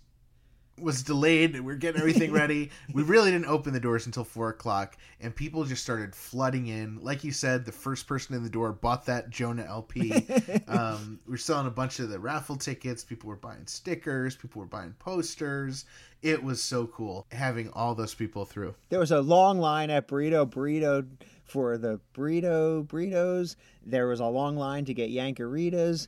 [0.79, 1.59] was delayed.
[1.59, 2.69] We are getting everything ready.
[2.93, 6.99] we really didn't open the doors until four o'clock, and people just started flooding in.
[7.01, 10.11] Like you said, the first person in the door bought that Jonah LP.
[10.67, 13.03] um, we were selling a bunch of the raffle tickets.
[13.03, 14.35] People were buying stickers.
[14.35, 15.85] People were buying posters.
[16.21, 18.75] It was so cool having all those people through.
[18.89, 21.05] There was a long line at Burrito Burrito
[21.45, 23.55] for the burrito burritos.
[23.85, 26.07] There was a long line to get Yankaritas.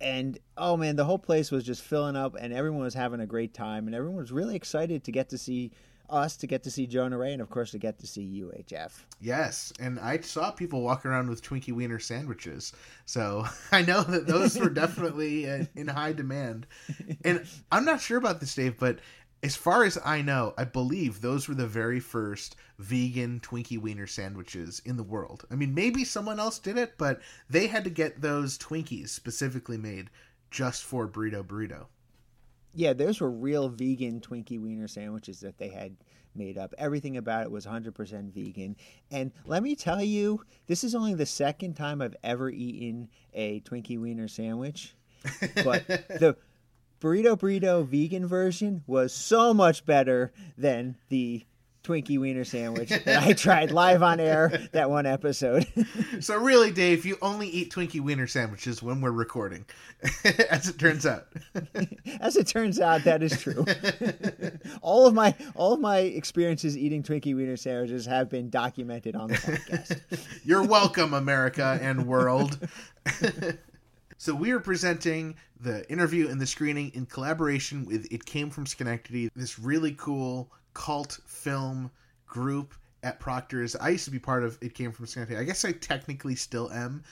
[0.00, 3.26] And oh man, the whole place was just filling up and everyone was having a
[3.26, 5.72] great time and everyone was really excited to get to see
[6.10, 8.92] us, to get to see Jonah Ray, and of course to get to see UHF.
[9.20, 12.72] Yes, and I saw people walking around with Twinkie Wiener sandwiches,
[13.04, 16.66] so I know that those were definitely in high demand.
[17.24, 19.00] And I'm not sure about this, Dave, but
[19.42, 24.06] as far as I know, I believe those were the very first vegan Twinkie Wiener
[24.06, 25.44] sandwiches in the world.
[25.50, 29.78] I mean, maybe someone else did it, but they had to get those Twinkies specifically
[29.78, 30.10] made
[30.50, 31.86] just for Burrito Burrito.
[32.74, 35.96] Yeah, those were real vegan Twinkie Wiener sandwiches that they had
[36.34, 36.74] made up.
[36.78, 38.76] Everything about it was 100% vegan.
[39.10, 43.60] And let me tell you, this is only the second time I've ever eaten a
[43.60, 44.94] Twinkie Wiener sandwich.
[45.64, 46.36] But the
[47.00, 51.44] Burrito Burrito vegan version was so much better than the
[51.84, 55.66] Twinkie Wiener sandwich that I tried live on air that one episode.
[56.20, 59.64] So really, Dave, you only eat Twinkie Wiener sandwiches when we're recording,
[60.50, 61.28] as it turns out.
[62.20, 63.64] As it turns out, that is true.
[64.82, 69.28] all of my all of my experiences eating Twinkie Wiener sandwiches have been documented on
[69.28, 70.00] the podcast.
[70.44, 72.58] You're welcome, America and world.
[74.18, 78.66] So we are presenting the interview and the screening in collaboration with It Came from
[78.66, 81.90] Schenectady, this really cool cult film
[82.26, 83.76] group at Proctor's.
[83.76, 85.40] I used to be part of It Came from Schenectady.
[85.40, 87.04] I guess I technically still am.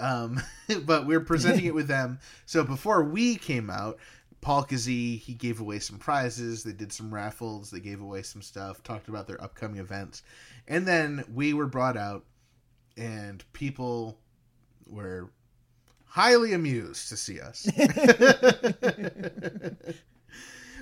[0.00, 0.42] Um,
[0.86, 2.18] but we're presenting it with them.
[2.46, 3.98] So before we came out,
[4.40, 6.64] Paul Kazee, he gave away some prizes.
[6.64, 7.70] They did some raffles.
[7.70, 8.82] They gave away some stuff.
[8.82, 10.24] Talked about their upcoming events,
[10.66, 12.24] and then we were brought out,
[12.96, 14.18] and people
[14.86, 15.30] were
[16.10, 17.66] highly amused to see us.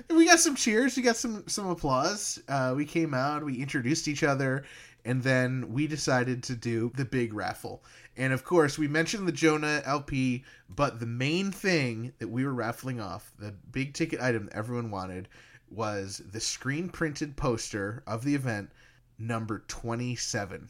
[0.09, 0.97] we got some cheers.
[0.97, 2.41] We got some some applause.
[2.47, 3.45] Uh, we came out.
[3.45, 4.63] We introduced each other,
[5.05, 7.83] and then we decided to do the big raffle.
[8.17, 12.53] And of course, we mentioned the Jonah LP, but the main thing that we were
[12.53, 15.29] raffling off, the big ticket item that everyone wanted,
[15.69, 18.71] was the screen printed poster of the event,
[19.19, 20.69] number twenty seven.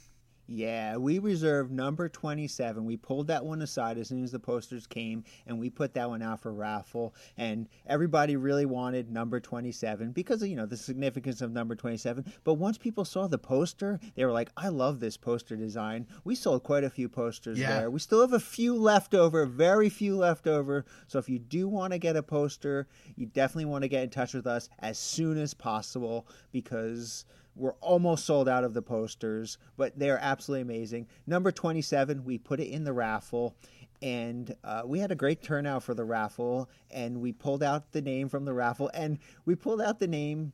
[0.51, 2.83] Yeah, we reserved number 27.
[2.83, 6.09] We pulled that one aside as soon as the posters came and we put that
[6.09, 7.13] one out for raffle.
[7.37, 12.25] And everybody really wanted number 27 because of, you know, the significance of number 27.
[12.43, 16.07] But once people saw the poster, they were like, I love this poster design.
[16.23, 17.81] We sold quite a few posters Yeah.
[17.81, 17.91] there.
[17.91, 20.83] We still have a few left over, very few left over.
[21.05, 24.09] So if you do want to get a poster, you definitely want to get in
[24.09, 27.25] touch with us as soon as possible because
[27.59, 31.07] we're almost sold out of the posters, but they're absolutely amazing.
[31.27, 33.55] Number 27, we put it in the raffle,
[34.01, 36.69] and uh, we had a great turnout for the raffle.
[36.89, 40.53] And we pulled out the name from the raffle, and we pulled out the name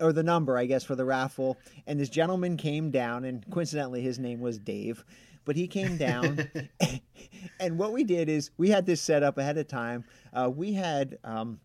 [0.00, 1.58] or the number, I guess, for the raffle.
[1.86, 5.04] And this gentleman came down, and coincidentally, his name was Dave.
[5.44, 6.50] But he came down,
[7.60, 10.04] and what we did is we had this set up ahead of time.
[10.32, 11.60] Uh, we had um,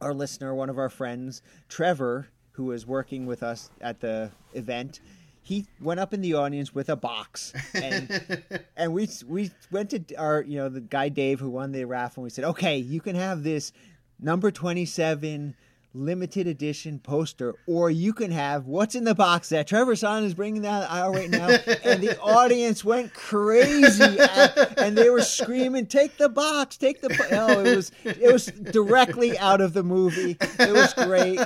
[0.00, 5.00] our listener, one of our friends, Trevor, who was working with us at the event,
[5.42, 8.42] he went up in the audience with a box, and
[8.76, 12.22] and we we went to our you know the guy Dave who won the raffle.
[12.22, 13.72] and We said, okay, you can have this
[14.20, 15.56] number twenty seven
[15.94, 20.32] limited edition poster, or you can have what's in the box that Trevor Son is
[20.32, 21.48] bringing that aisle right now.
[21.84, 26.76] and the audience went crazy, at, and they were screaming, "Take the box!
[26.76, 27.26] Take the!" Po-.
[27.32, 30.36] Oh, it was it was directly out of the movie.
[30.40, 31.40] It was great.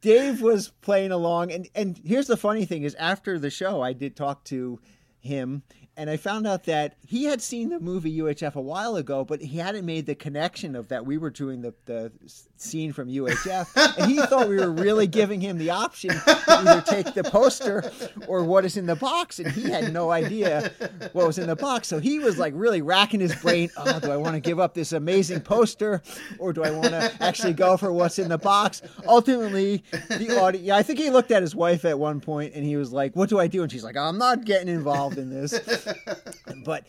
[0.00, 3.92] Dave was playing along, and and here's the funny thing: is after the show, I
[3.92, 4.80] did talk to
[5.18, 5.62] him,
[6.00, 9.42] and I found out that he had seen the movie UHF a while ago, but
[9.42, 12.10] he hadn't made the connection of that we were doing the the
[12.56, 16.80] scene from UHF, and he thought we were really giving him the option to either
[16.82, 17.90] take the poster
[18.28, 20.70] or what is in the box, and he had no idea
[21.12, 21.88] what was in the box.
[21.88, 23.70] So he was like really racking his brain.
[23.76, 26.02] Oh, do I want to give up this amazing poster,
[26.38, 28.80] or do I want to actually go for what's in the box?
[29.06, 30.66] Ultimately, the audience.
[30.66, 33.16] Yeah, I think he looked at his wife at one point, and he was like,
[33.16, 35.52] "What do I do?" And she's like, "I'm not getting involved in this."
[36.64, 36.86] But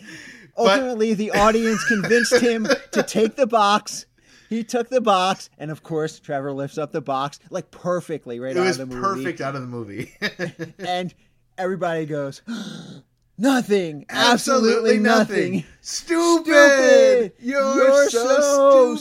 [0.58, 4.06] ultimately, the audience convinced him to take the box.
[4.50, 8.56] He took the box, and of course, Trevor lifts up the box like perfectly right
[8.56, 9.24] It out was of the movie.
[9.24, 10.12] perfect out of the movie.
[10.80, 11.14] and
[11.58, 12.42] everybody goes,
[13.38, 16.44] "Nothing, absolutely nothing." Stupid!
[16.48, 17.34] Stupid!
[17.40, 19.00] You're, so, stupid.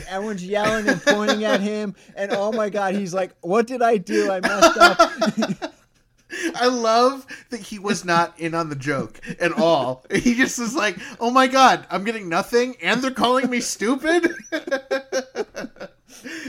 [0.00, 0.06] stupid!
[0.08, 3.98] Everyone's yelling and pointing at him, and oh my god, he's like, "What did I
[3.98, 4.30] do?
[4.32, 5.74] I messed up."
[6.54, 10.04] I love that he was not in on the joke at all.
[10.10, 14.34] He just was like, "Oh my god, I'm getting nothing, and they're calling me stupid."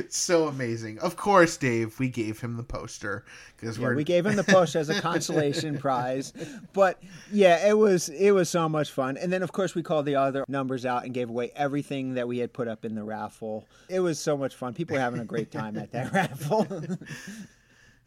[0.10, 1.00] so amazing.
[1.00, 3.24] Of course, Dave, we gave him the poster
[3.56, 6.34] because Yeah, we're gave him the push as a consolation prize.
[6.74, 7.02] But
[7.32, 9.18] yeah, it was it was so much fun.
[9.18, 12.28] And then of course we called the other numbers out and gave away everything that
[12.28, 13.68] we had put up in the raffle.
[13.90, 14.74] It was so much fun.
[14.74, 16.68] People were having a great time at that raffle.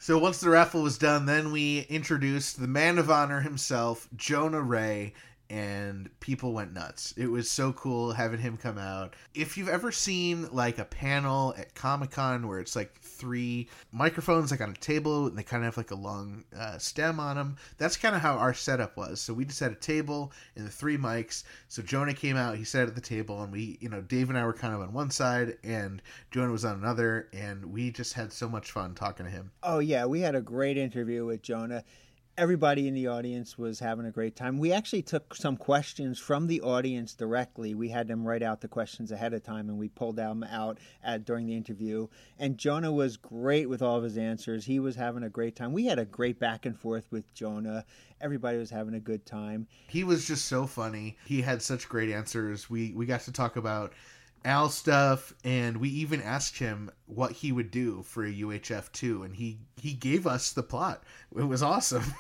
[0.02, 4.60] So once the raffle was done, then we introduced the man of honor himself, Jonah
[4.60, 5.14] Ray,
[5.52, 7.12] and people went nuts.
[7.18, 9.14] It was so cool having him come out.
[9.34, 14.50] If you've ever seen like a panel at Comic Con where it's like three microphones
[14.50, 17.36] like on a table and they kind of have like a long uh, stem on
[17.36, 19.20] them, that's kind of how our setup was.
[19.20, 21.44] So we just had a table and the three mics.
[21.68, 24.38] So Jonah came out, he sat at the table, and we, you know, Dave and
[24.38, 26.00] I were kind of on one side and
[26.30, 29.50] Jonah was on another, and we just had so much fun talking to him.
[29.62, 31.84] oh yeah, we had a great interview with Jonah.
[32.38, 34.56] Everybody in the audience was having a great time.
[34.56, 37.74] We actually took some questions from the audience directly.
[37.74, 40.78] We had them write out the questions ahead of time, and we pulled them out
[41.04, 42.08] at, during the interview.
[42.38, 44.64] And Jonah was great with all of his answers.
[44.64, 45.74] He was having a great time.
[45.74, 47.84] We had a great back and forth with Jonah.
[48.18, 49.66] Everybody was having a good time.
[49.88, 51.18] he was just so funny.
[51.26, 52.70] He had such great answers.
[52.70, 53.92] We we got to talk about
[54.44, 59.22] Al stuff, and we even asked him what he would do for a UHF two,
[59.22, 61.02] and he he gave us the plot.
[61.36, 62.04] It was awesome.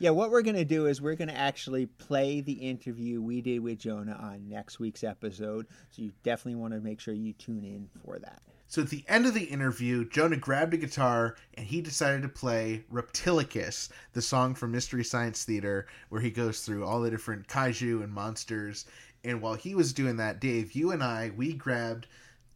[0.00, 3.40] Yeah, what we're going to do is we're going to actually play the interview we
[3.40, 5.66] did with Jonah on next week's episode.
[5.90, 8.42] So you definitely want to make sure you tune in for that.
[8.66, 12.28] so at the end of the interview, Jonah grabbed a guitar and he decided to
[12.28, 17.46] play Reptilicus, the song from Mystery Science Theater, where he goes through all the different
[17.46, 18.84] kaiju and monsters.
[19.24, 22.06] And while he was doing that, Dave, you and I, we grabbed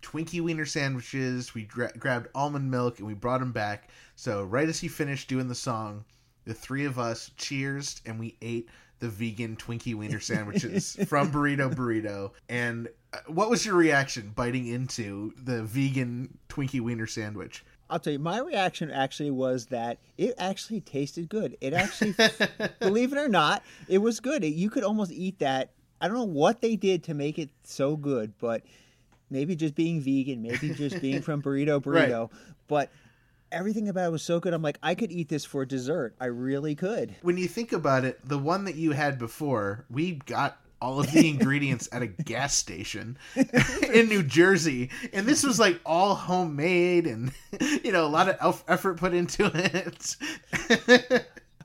[0.02, 1.54] Twinkie Wiener sandwiches.
[1.54, 3.90] We gra- grabbed almond milk and we brought them back.
[4.16, 6.04] So right as he finished doing the song,
[6.44, 8.68] the three of us cheers and we ate
[9.00, 12.32] the vegan Twinkie Wiener sandwiches from Burrito Burrito.
[12.48, 17.64] And uh, what was your reaction biting into the vegan Twinkie Wiener sandwich?
[17.90, 21.56] I'll tell you, my reaction actually was that it actually tasted good.
[21.60, 22.14] It actually,
[22.80, 24.44] believe it or not, it was good.
[24.44, 25.70] It, you could almost eat that.
[26.00, 28.62] I don't know what they did to make it so good, but
[29.30, 32.30] maybe just being vegan, maybe just being from Burrito Burrito,
[32.66, 32.90] but
[33.50, 34.52] everything about it was so good.
[34.52, 36.14] I'm like, I could eat this for dessert.
[36.20, 37.14] I really could.
[37.22, 41.10] When you think about it, the one that you had before, we got all of
[41.10, 43.18] the ingredients at a gas station
[43.92, 44.90] in New Jersey.
[45.12, 47.32] And this was like all homemade and,
[47.82, 50.16] you know, a lot of effort put into it.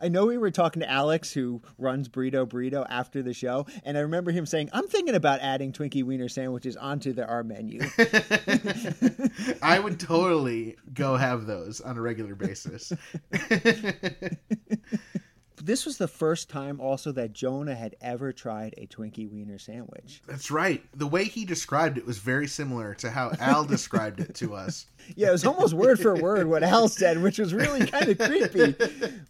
[0.04, 3.98] I know we were talking to Alex, who runs Burrito Burrito, after the show, and
[3.98, 7.80] I remember him saying, "I'm thinking about adding Twinkie Wiener sandwiches onto the our menu."
[9.62, 12.92] I would totally go have those on a regular basis.
[15.64, 20.22] this was the first time also that Jonah had ever tried a Twinkie Wiener sandwich.
[20.28, 20.84] That's right.
[20.94, 24.86] The way he described it was very similar to how Al described it to us.
[25.18, 28.18] Yeah, it was almost word for word what Al said, which was really kind of
[28.18, 28.74] creepy.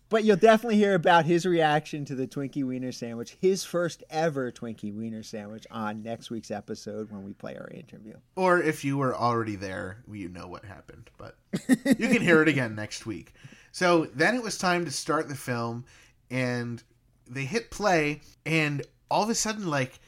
[0.08, 4.52] But you'll definitely hear about his reaction to the Twinkie Wiener sandwich, his first ever
[4.52, 8.14] Twinkie Wiener sandwich, on next week's episode when we play our interview.
[8.36, 11.10] Or if you were already there, you know what happened.
[11.18, 13.34] But you can hear it again next week.
[13.72, 15.86] So then it was time to start the film,
[16.34, 16.84] and
[17.30, 20.00] they hit play, and all of a sudden, like,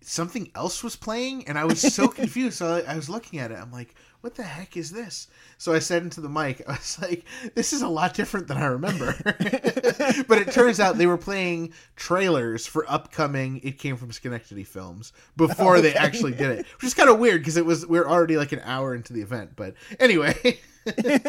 [0.00, 2.58] something else was playing, and I was so confused.
[2.58, 3.58] So I, I was looking at it.
[3.58, 5.26] I'm like, what the heck is this?
[5.58, 8.56] So I said into the mic, I was like, this is a lot different than
[8.56, 9.16] I remember.
[9.24, 15.12] but it turns out they were playing trailers for upcoming It Came From Schenectady films
[15.36, 18.08] before they actually did it, which is kind of weird because it was, we are
[18.08, 19.50] already like an hour into the event.
[19.56, 20.60] But anyway.
[20.84, 21.22] then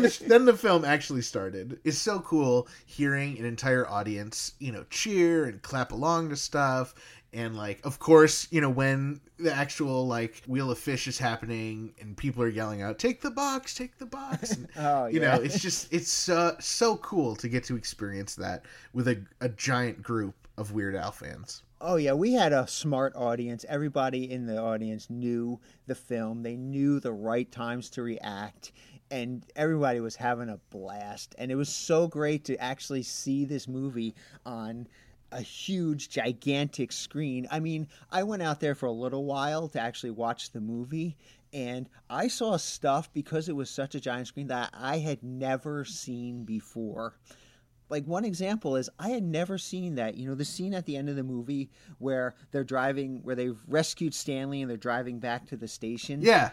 [0.00, 1.78] the, then the film actually started.
[1.84, 6.94] It's so cool hearing an entire audience, you know, cheer and clap along to stuff
[7.36, 11.94] and like of course you know when the actual like wheel of fish is happening
[12.00, 15.36] and people are yelling out take the box take the box and, Oh, you yeah.
[15.36, 19.50] know it's just it's uh, so cool to get to experience that with a, a
[19.50, 23.66] giant group of weird al fans Oh yeah, we had a smart audience.
[23.68, 26.42] Everybody in the audience knew the film.
[26.42, 28.72] They knew the right times to react,
[29.10, 31.34] and everybody was having a blast.
[31.36, 34.14] And it was so great to actually see this movie
[34.46, 34.88] on
[35.32, 37.46] a huge, gigantic screen.
[37.50, 41.16] I mean, I went out there for a little while to actually watch the movie,
[41.52, 45.84] and I saw stuff because it was such a giant screen that I had never
[45.84, 47.14] seen before
[47.88, 50.16] like one example is I had never seen that.
[50.16, 53.58] You know, the scene at the end of the movie where they're driving, where they've
[53.68, 56.20] rescued Stanley and they're driving back to the station.
[56.20, 56.50] yeah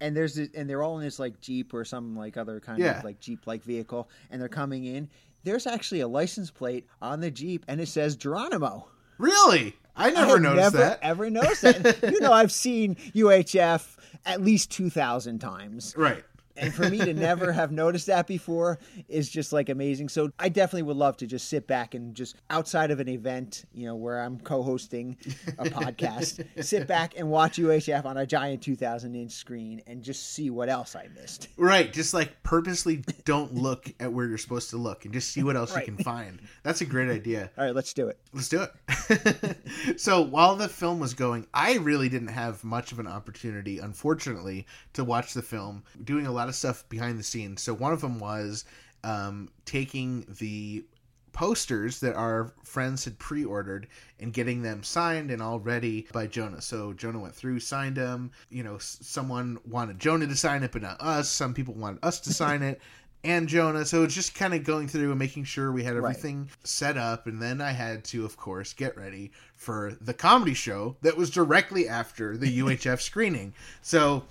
[0.00, 2.80] And there's this, and they're all in this like jeep or some like other kind
[2.80, 2.98] Yeah.
[2.98, 5.08] of like jeep like vehicle, and they're coming in.
[5.44, 8.88] There's actually a license plate on the jeep, and it says Geronimo.
[9.18, 12.12] really i I never had noticed never, that Ever noticed that?
[12.12, 16.24] you know, I've seen UHF at least two thousand times right
[16.56, 18.78] and for me to never have noticed that before
[19.08, 20.08] is just like amazing.
[20.08, 23.64] So I definitely would love to just sit back and just outside of an event,
[23.72, 25.16] you know, where I'm co-hosting
[25.58, 30.32] a podcast, sit back and watch UHF on a giant 2,000 inch screen and just
[30.32, 31.48] see what else I missed.
[31.56, 35.42] Right, just like purposely don't look at where you're supposed to look and just see
[35.42, 35.86] what else Right.
[35.86, 36.40] you can find.
[36.62, 37.50] That's a great idea.
[37.56, 38.18] All right, let's do it.
[38.32, 39.96] Let's do it.
[40.00, 44.66] so while the film was going, I really didn't have much of an opportunity, unfortunately,
[44.94, 45.82] to watch the film.
[46.04, 47.62] Doing a lot of stuff behind the scenes.
[47.62, 48.64] So one of them was
[49.04, 50.84] um, taking the
[51.32, 53.86] posters that our friends had pre-ordered
[54.20, 56.60] and getting them signed and all ready by Jonah.
[56.60, 58.30] So Jonah went through, signed them.
[58.50, 61.30] You know, someone wanted Jonah to sign it, but not us.
[61.30, 62.80] Some people wanted us to sign it.
[63.24, 66.10] And Jonah, so it's just kind of going through and making sure we had Right.
[66.10, 70.54] everything set up, and then I had to, of course, get ready for the comedy
[70.54, 73.54] show that was directly after the UHF screening.
[73.80, 74.24] So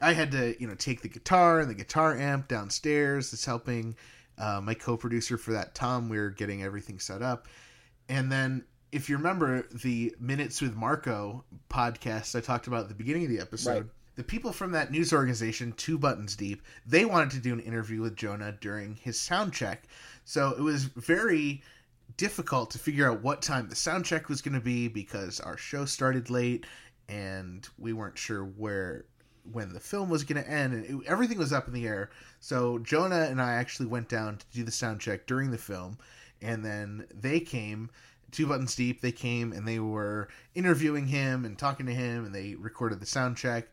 [0.00, 3.32] I had to, you know, take the guitar and the guitar amp downstairs.
[3.32, 3.96] It's helping
[4.38, 6.08] uh, my co-producer for that, Tom.
[6.08, 7.48] We are getting everything set up,
[8.08, 12.94] and then if you remember the Minutes with Marco podcast I talked about at the
[12.94, 13.70] beginning of the episode.
[13.70, 13.84] Right.
[14.16, 18.02] The people from that news organization, Two Buttons Deep, they wanted to do an interview
[18.02, 19.84] with Jonah during his sound check.
[20.24, 21.62] So it was very
[22.16, 25.56] difficult to figure out what time the sound check was going to be because our
[25.56, 26.66] show started late
[27.08, 29.06] and we weren't sure where
[29.50, 32.10] when the film was going to end and it, everything was up in the air
[32.40, 35.96] so jonah and i actually went down to do the sound check during the film
[36.42, 37.90] and then they came
[38.30, 42.34] two buttons deep they came and they were interviewing him and talking to him and
[42.34, 43.68] they recorded the sound check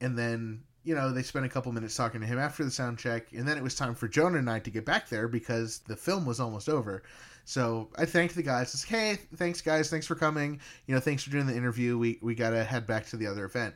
[0.00, 2.98] and then you know they spent a couple minutes talking to him after the sound
[2.98, 5.80] check, and then it was time for Jonah and I to get back there because
[5.80, 7.02] the film was almost over.
[7.44, 8.72] So I thanked the guys.
[8.74, 10.60] It's hey, thanks guys, thanks for coming.
[10.86, 11.98] You know, thanks for doing the interview.
[11.98, 13.74] We we gotta head back to the other event.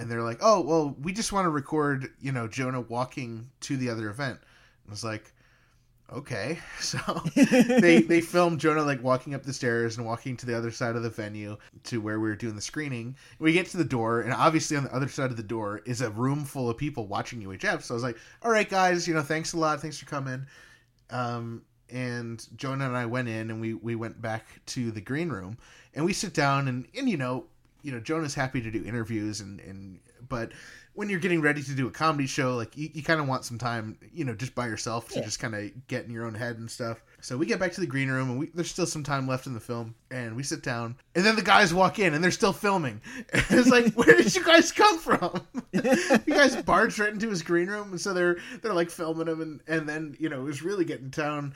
[0.00, 3.76] And they're like, oh well, we just want to record, you know, Jonah walking to
[3.76, 4.38] the other event.
[4.86, 5.32] I was like,
[6.10, 6.58] okay.
[6.80, 6.98] So
[7.36, 10.96] they they filmed Jonah like walking up the stairs and walking to the other side
[10.96, 13.14] of the venue to where we were doing the screening.
[13.38, 16.00] We get to the door, and obviously on the other side of the door is
[16.00, 17.82] a room full of people watching UHF.
[17.82, 20.46] So I was like, all right, guys, you know, thanks a lot, thanks for coming.
[21.10, 25.28] Um, and Jonah and I went in, and we we went back to the green
[25.28, 25.58] room,
[25.94, 27.44] and we sit down, and and you know,
[27.82, 30.52] you know, Jonah's happy to do interviews, and and but
[30.94, 33.44] when you're getting ready to do a comedy show, like you, you kind of want
[33.44, 35.24] some time, you know, just by yourself to Yeah.
[35.24, 37.02] just kind of get in your own head and stuff.
[37.20, 39.46] So we get back to the green room, and we, there's still some time left
[39.46, 42.30] in the film, and we sit down, and then the guys walk in, and they're
[42.32, 43.00] still filming.
[43.32, 45.40] And it's like, where did you guys come from?
[45.72, 49.40] you guys barged right into his green room, and so they're they're like filming him,
[49.40, 51.54] and and then you know it was really getting down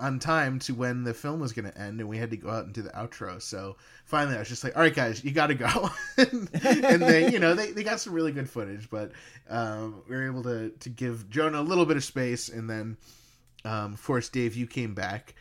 [0.00, 2.50] on time to when the film was going to end and we had to go
[2.50, 3.40] out and do the outro.
[3.40, 5.90] So finally i was just like all right guys you gotta go.
[6.16, 9.12] And, they you know they, they got some really good footage but
[9.48, 12.96] um, we were able to to give jonah a little bit of space and then
[13.64, 15.34] um, of course dave you came back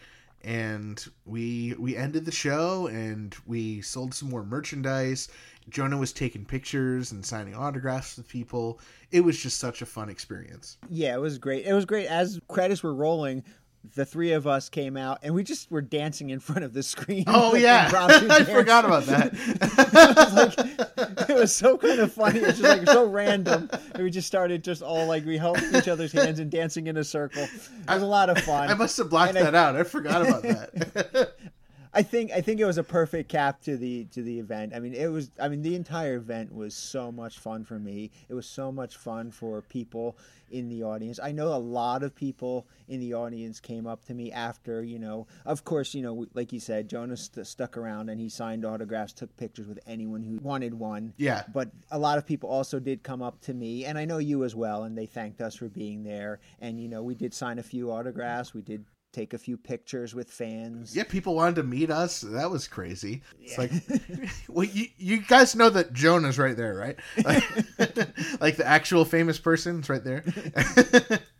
[0.43, 5.30] and we we ended the show and we sold some more merchandise.
[5.70, 8.82] Jonah was taking pictures and signing autographs with people.
[9.12, 10.78] It was just such a fun experience.
[10.89, 11.66] Yeah, it was great.
[11.66, 12.08] It was great.
[12.08, 13.45] As credits were rolling,
[13.96, 16.82] the three of us came out and we just were dancing in front of the
[16.82, 17.26] screen.
[17.28, 17.90] oh like yeah
[18.30, 22.40] i forgot about that it, was like, it was so kind of funny.
[22.40, 23.70] It was just like so random.
[23.94, 26.98] And we just started just all like we held each other's hands and dancing in
[26.98, 27.44] a circle.
[27.44, 28.70] It was a lot of fun.
[28.70, 29.76] I must have blocked And I- that out.
[29.76, 31.36] I forgot about that.
[31.94, 34.74] I think I think it was a perfect cap to the to the event.
[34.76, 35.30] I mean, it was.
[35.39, 38.10] I mean, the entire event was so much fun for me.
[38.30, 40.18] It was so much fun for people
[40.50, 41.20] in the audience.
[41.22, 44.84] I know a lot of people in the audience came up to me after.
[44.84, 48.30] You know, of course, you know, like you said, Jonah's st- stuck around and he
[48.30, 51.14] signed autographs, took pictures with anyone who wanted one.
[51.18, 51.44] Yeah.
[51.54, 54.44] But a lot of people also did come up to me, and I know you
[54.44, 56.39] as well, and they thanked us for being there.
[56.60, 58.54] And you know, we did sign a few autographs.
[58.54, 60.95] We did take a few pictures with fans.
[60.95, 62.22] yeah, people wanted to meet us.
[62.22, 63.22] That was crazy.
[63.39, 63.72] It's like,
[64.49, 66.97] well, you, you guys know that Jonah's right there, right?
[67.24, 67.43] Like,
[68.41, 70.24] like the actual famous person's right there.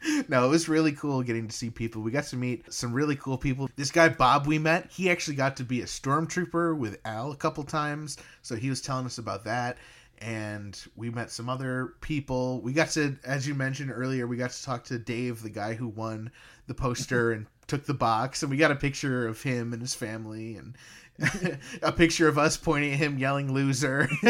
[0.30, 2.04] no, it was really cool getting to see people.
[2.04, 3.70] We got to meet some really cool people.
[3.76, 7.36] This guy Bob we met, he actually got to be a stormtrooper with Al a
[7.36, 9.78] couple times, so he was telling us about that.
[10.20, 12.62] And we met some other people.
[12.62, 15.74] We got to, as you mentioned earlier, we got to talk to Dave, the guy
[15.74, 16.32] who won
[16.68, 18.44] the poster and took the box.
[18.44, 20.76] And we got a picture of him and his family and
[21.82, 24.10] a picture of us pointing at him yelling loser.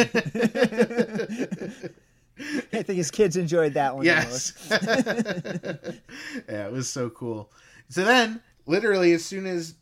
[2.74, 4.06] I think his kids enjoyed that one.
[4.06, 4.58] the most.
[4.70, 6.00] yes.
[6.50, 7.52] yeah, it was so cool.
[7.90, 9.76] So then, literally, as soon as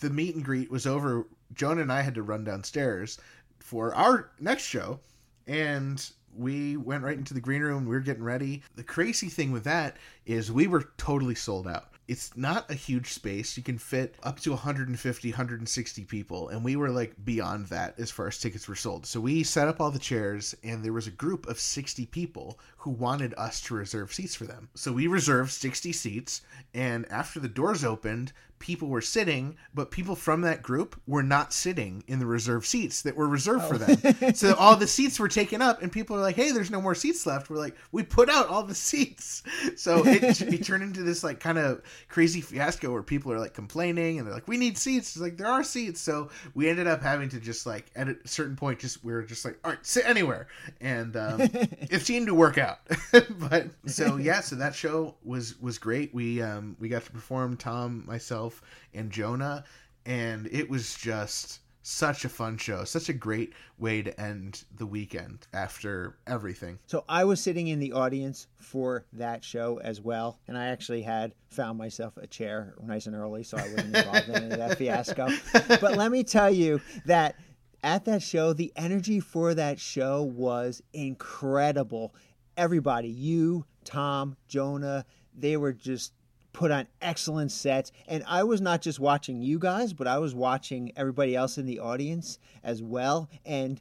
[0.00, 3.18] the meet and greet was over, Jonah and I had to run downstairs
[3.58, 5.00] for our next show,
[5.46, 7.86] and we went right into the green room.
[7.86, 8.62] We were getting ready.
[8.76, 9.96] The crazy thing with that
[10.26, 11.88] is we were totally sold out.
[12.08, 13.56] It's not a huge space.
[13.56, 18.10] You can fit up to 150, 160 people, and we were like beyond that as
[18.12, 19.06] far as tickets were sold.
[19.06, 22.60] So we set up all the chairs, and there was a group of 60 people
[22.86, 24.68] who wanted us to reserve seats for them.
[24.76, 30.14] So we reserved 60 seats, and after the doors opened, people were sitting, but people
[30.14, 34.34] from that group were not sitting in the reserved seats that were reserved for them.
[34.34, 36.94] so all the seats were taken up, and people are like, "Hey, there's no more
[36.94, 39.42] seats left." We're like, "We put out all the seats."
[39.76, 43.52] So it, it turned into this like kind of crazy fiasco where people are like
[43.52, 46.86] complaining, and they're like, "We need seats." It's like there are seats, so we ended
[46.86, 49.72] up having to just like at a certain point, just we were just like, "All
[49.72, 50.46] right, sit anywhere,"
[50.80, 52.75] and um, it seemed to work out.
[53.50, 56.14] but so yeah, so that show was was great.
[56.14, 58.62] We um we got to perform Tom, myself,
[58.94, 59.64] and Jonah,
[60.04, 62.82] and it was just such a fun show.
[62.82, 66.80] Such a great way to end the weekend after everything.
[66.86, 71.02] So I was sitting in the audience for that show as well, and I actually
[71.02, 74.58] had found myself a chair nice and early, so I wasn't involved in any of
[74.58, 75.28] that fiasco.
[75.52, 77.36] But let me tell you that
[77.84, 82.16] at that show, the energy for that show was incredible.
[82.56, 85.04] Everybody, you, Tom, Jonah,
[85.36, 86.12] they were just
[86.52, 87.92] put on excellent sets.
[88.08, 91.66] And I was not just watching you guys, but I was watching everybody else in
[91.66, 93.28] the audience as well.
[93.44, 93.80] And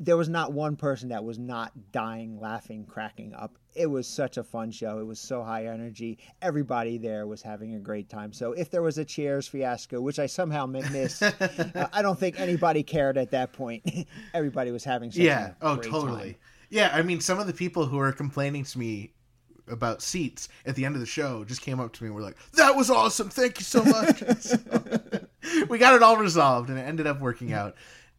[0.00, 3.58] there was not one person that was not dying, laughing, cracking up.
[3.74, 4.98] It was such a fun show.
[4.98, 6.18] It was so high energy.
[6.42, 8.32] Everybody there was having a great time.
[8.32, 12.40] So if there was a Cheers fiasco, which I somehow missed, uh, I don't think
[12.40, 13.84] anybody cared at that point.
[14.34, 15.52] Everybody was having such yeah.
[15.60, 16.32] a Oh, totally.
[16.32, 16.34] time.
[16.74, 19.12] Yeah, I mean, some of the people who are complaining to me
[19.68, 22.20] about seats at the end of the show just came up to me and were
[22.20, 23.28] like, "That was awesome!
[23.28, 24.58] Thank you so much." So,
[25.68, 27.76] we got it all resolved, and it ended up working out.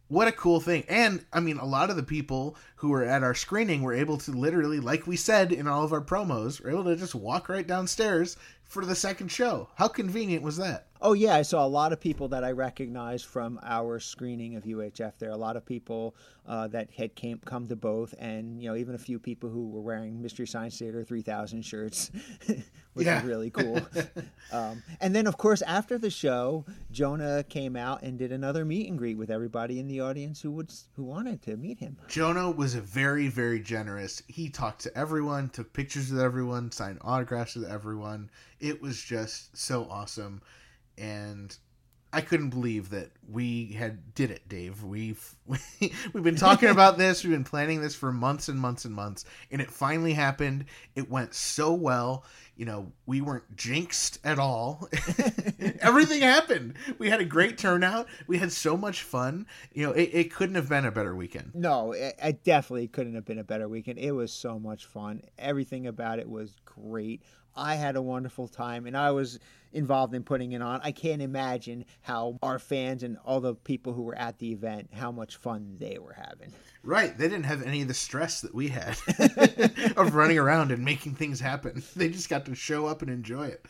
[0.08, 0.84] What a cool thing!
[0.88, 4.16] And I mean, a lot of the people who were at our screening were able
[4.16, 7.50] to literally, like we said in all of our promos, were able to just walk
[7.50, 9.68] right downstairs for the second show.
[9.74, 10.85] How convenient was that?
[11.02, 14.64] Oh yeah, I saw a lot of people that I recognized from our screening of
[14.64, 15.18] UHF.
[15.18, 16.14] There are a lot of people
[16.46, 19.68] uh, that had came come to both, and you know even a few people who
[19.68, 22.10] were wearing Mystery Science Theater 3000 shirts,
[22.94, 23.16] which Yeah.
[23.16, 23.80] was really cool.
[24.52, 28.88] um, and then of course after the show, Jonah came out and did another meet
[28.88, 31.96] and greet with everybody in the audience who would who wanted to meet him.
[32.08, 34.22] Jonah was very, very generous.
[34.28, 38.30] He talked to everyone, took pictures with everyone, signed autographs with everyone.
[38.60, 40.40] It was just so awesome,
[40.98, 41.56] and
[42.16, 44.82] I couldn't believe that we had did it, Dave.
[44.82, 45.34] We've
[45.80, 47.22] we've been talking about this.
[47.22, 50.64] We've been planning this for months and months and months, and it finally happened.
[50.94, 52.24] It went so well.
[52.56, 54.88] You know, we weren't jinxed at all.
[55.80, 56.76] Everything happened.
[56.96, 58.06] We had a great turnout.
[58.26, 59.46] We had so much fun.
[59.74, 61.50] You know, it, it couldn't have been a better weekend.
[61.54, 63.98] No, it, it definitely couldn't have been a better weekend.
[63.98, 65.20] It was so much fun.
[65.38, 67.22] Everything about it was great.
[67.56, 69.38] I had a wonderful time, and I was
[69.72, 70.80] involved in putting it on.
[70.82, 74.90] I can't imagine how our fans and all the people who were at the event,
[74.92, 76.52] how much fun they were having.
[76.82, 77.16] Right.
[77.16, 78.96] They didn't have any of the stress that we had
[79.96, 81.82] of running around and making things happen.
[81.96, 83.64] They just got to show up and enjoy it.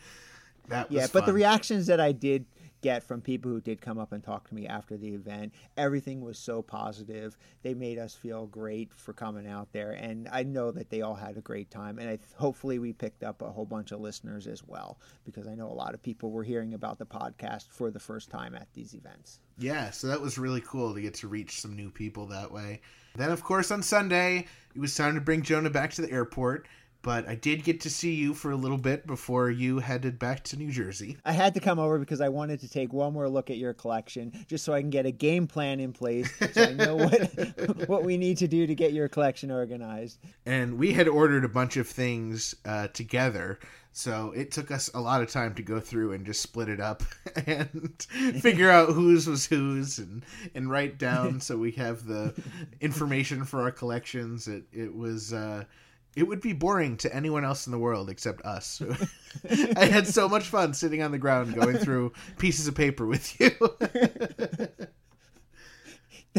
[0.67, 2.45] That was Yeah, but the reactions that I did
[2.81, 6.21] get from people who did come up and talk to me after the event, everything
[6.21, 7.37] was so positive.
[7.63, 11.15] They made us feel great for coming out there, and I know that they all
[11.15, 11.99] had a great time.
[11.99, 15.55] And I, hopefully, we picked up a whole bunch of listeners as well, because I
[15.55, 18.67] know a lot of people were hearing about the podcast for the first time at
[18.73, 19.39] these events.
[19.57, 22.81] Yeah, so that was really cool to get to reach some new people that way.
[23.15, 26.67] Then, of course, on Sunday, it was time to bring Jonah back to the airport.
[27.07, 30.43] But I did get to see you for a little bit before you headed back
[30.43, 31.15] to New Jersey.
[31.23, 33.73] I had to come over because I wanted to take one more look at your
[33.73, 37.87] collection, just so I can get a game plan in place, so I know what
[37.87, 40.19] what we need to do to get your collection organized.
[40.45, 43.59] And we had ordered a bunch of things uh, together.
[43.93, 46.81] So it took us a lot of time to go through and just split it
[46.81, 47.03] up
[47.47, 48.05] and
[48.41, 52.33] figure out whose was whose and, and write down so we have the
[52.81, 54.49] information for our collections.
[54.49, 55.31] It, it was.
[55.31, 55.63] Uh,
[56.15, 58.81] it would be boring to anyone else in the world except us.
[59.75, 63.39] I had so much fun sitting on the ground going through pieces of paper with
[63.39, 63.51] you.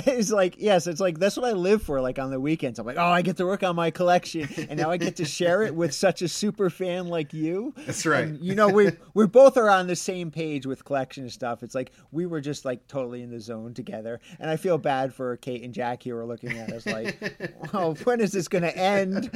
[0.07, 2.01] It's like yes, it's like that's what I live for.
[2.01, 4.78] Like on the weekends, I'm like, oh, I get to work on my collection, and
[4.78, 7.74] now I get to share it with such a super fan like you.
[7.86, 8.24] That's right.
[8.24, 11.62] And, you know, we we both are on the same page with collection stuff.
[11.62, 15.14] It's like we were just like totally in the zone together, and I feel bad
[15.14, 18.62] for Kate and Jack who are looking at us like, oh, when is this going
[18.62, 19.30] to end?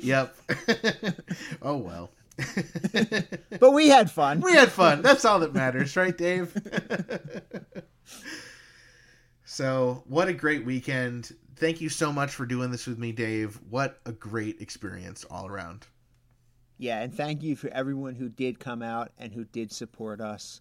[0.00, 0.34] yep.
[1.62, 2.10] oh well.
[3.58, 4.40] But we had fun.
[4.40, 5.02] we had fun.
[5.02, 6.56] That's all that matters, right, Dave?
[9.50, 11.34] so, what a great weekend.
[11.56, 13.58] Thank you so much for doing this with me, Dave.
[13.68, 15.88] What a great experience all around.
[16.78, 20.60] Yeah, and thank you for everyone who did come out and who did support us.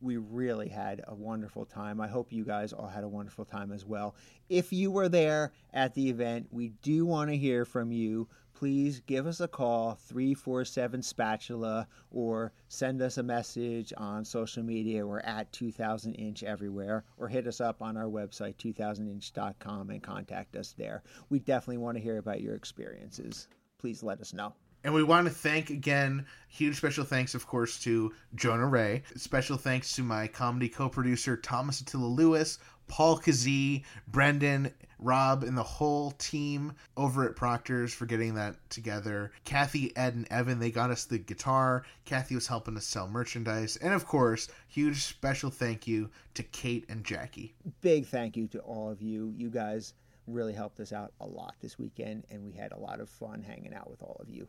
[0.00, 2.00] We really had a wonderful time.
[2.00, 4.14] I hope you guys all had a wonderful time as well.
[4.48, 8.28] If you were there at the event, we do want to hear from you.
[8.62, 15.04] Please give us a call, 347 Spatula, or send us a message on social media.
[15.04, 20.54] We're at 2000 Inch everywhere, or hit us up on our website, 2000inch.com, and contact
[20.54, 21.02] us there.
[21.28, 23.48] We definitely want to hear about your experiences.
[23.78, 24.54] Please let us know.
[24.84, 29.02] And we want to thank again, huge special thanks, of course, to Jonah Ray.
[29.16, 32.58] Special thanks to my comedy co producer, Thomas Attila Lewis,
[32.92, 39.32] Paul Kazee, Brendan, Rob, and the whole team over at Proctor's for getting that together.
[39.44, 41.84] Kathy, Ed, and Evan, they got us the guitar.
[42.04, 43.76] Kathy was helping us sell merchandise.
[43.76, 47.54] And of course, huge special thank you to Kate and Jackie.
[47.80, 49.32] big thank you to all of you.
[49.38, 49.94] You guys
[50.26, 53.42] really helped us out a lot this weekend, and we had a lot of fun
[53.42, 54.46] hanging out with all of you.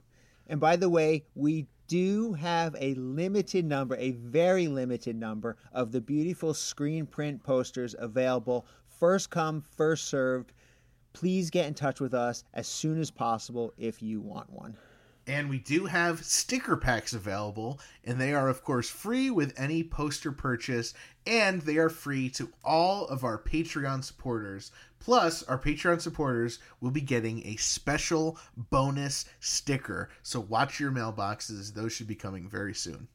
[0.47, 5.91] And by the way, we do have a limited number, a very limited number of
[5.91, 8.65] the beautiful screen print posters available.
[8.99, 10.53] First come, first served.
[11.13, 14.75] Please get in touch with us as soon as possible if you want one.
[15.25, 19.81] And we do have sticker packs available, and they are, of course, free with any
[19.81, 20.93] poster purchase,
[21.25, 24.71] and they are free to all of our Patreon supporters.
[25.03, 30.09] Plus, our Patreon supporters will be getting a special bonus sticker.
[30.21, 33.09] So watch your mailboxes, those should be coming very soon.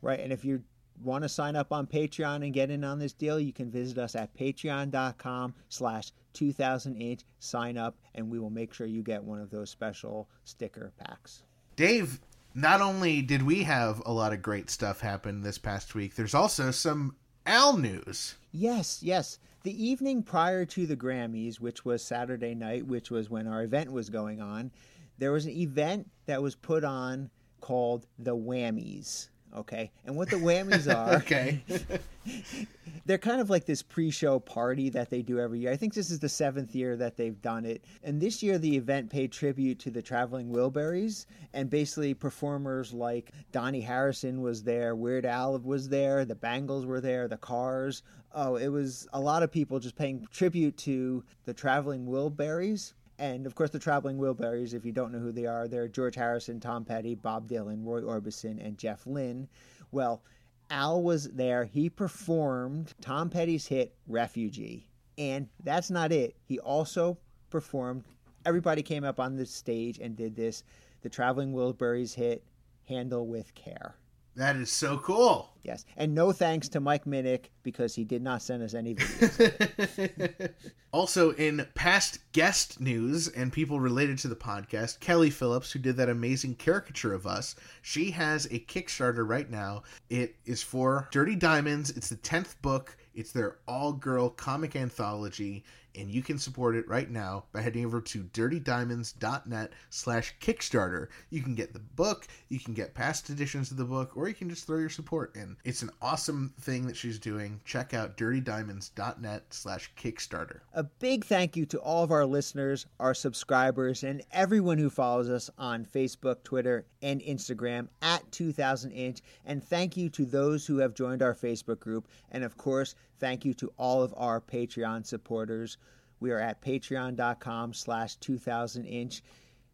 [0.00, 0.20] Right.
[0.20, 0.62] And if you're
[1.02, 3.98] want to sign up on Patreon and get in on this deal, you can visit
[3.98, 7.22] us at patreon.com slash 2000 inch.
[7.38, 11.42] sign up and we will make sure you get one of those special sticker packs.
[11.76, 12.20] Dave,
[12.54, 16.34] not only did we have a lot of great stuff happen this past week, there's
[16.34, 18.36] also some Al news.
[18.52, 19.38] Yes, yes.
[19.66, 23.90] The evening prior to the Grammys, which was Saturday night, which was when our event
[23.90, 24.70] was going on,
[25.18, 29.28] there was an event that was put on called the Whammies.
[29.56, 29.90] Okay.
[30.04, 31.62] And what the Whammies are, Okay.
[33.06, 35.70] they're kind of like this pre show party that they do every year.
[35.72, 37.84] I think this is the seventh year that they've done it.
[38.02, 41.26] And this year, the event paid tribute to the Traveling Wilburys.
[41.54, 47.00] And basically, performers like Dhani Harrison was there, Weird Al was there, the Bangles were
[47.00, 48.02] there, the Cars.
[48.32, 52.92] Oh, it was a lot of people just paying tribute to the Traveling Wilburys.
[53.18, 56.14] And of course, the Traveling Wilburys, if you don't know who they are, they're George
[56.14, 59.48] Harrison, Tom Petty, Bob Dylan, Roy Orbison, and Jeff Lynne.
[59.90, 60.22] Well,
[60.70, 61.64] Al was there.
[61.64, 64.88] He performed Tom Petty's hit Refugee.
[65.16, 66.36] And that's not it.
[66.44, 67.16] He also
[67.48, 68.04] performed,
[68.44, 70.62] everybody came up on the stage and did this
[71.02, 72.44] the Traveling Wilburys hit
[72.84, 73.94] Handle with Care.
[74.36, 75.50] That is so cool.
[75.62, 75.84] Yes.
[75.96, 80.50] And no thanks to Mike Minnick because he did not send us any videos.
[80.92, 85.96] also, in past guest news and people related to the podcast, Kelly Phillips, who did
[85.96, 89.82] that amazing caricature of us, she has a Kickstarter right now.
[90.08, 91.90] It is for Dirty Diamonds.
[91.90, 95.64] It's the 10th book, it's their all girl comic anthology.
[95.96, 101.08] And you can support it right now by heading over to dirtydiamonds.net slash Kickstarter.
[101.30, 104.34] You can get the book, you can get past editions of the book, or you
[104.34, 105.56] can just throw your support in.
[105.64, 107.60] It's an awesome thing that she's doing.
[107.64, 110.60] Check out dirtydiamonds.net slash Kickstarter.
[110.74, 115.30] A big thank you to all of our listeners, our subscribers, and everyone who follows
[115.30, 119.20] us on Facebook, Twitter, and Instagram at 2000 inch.
[119.44, 122.08] And thank you to those who have joined our Facebook group.
[122.30, 125.78] And of course, thank you to all of our Patreon supporters.
[126.20, 129.22] We are at patreon.com slash 2000 inch.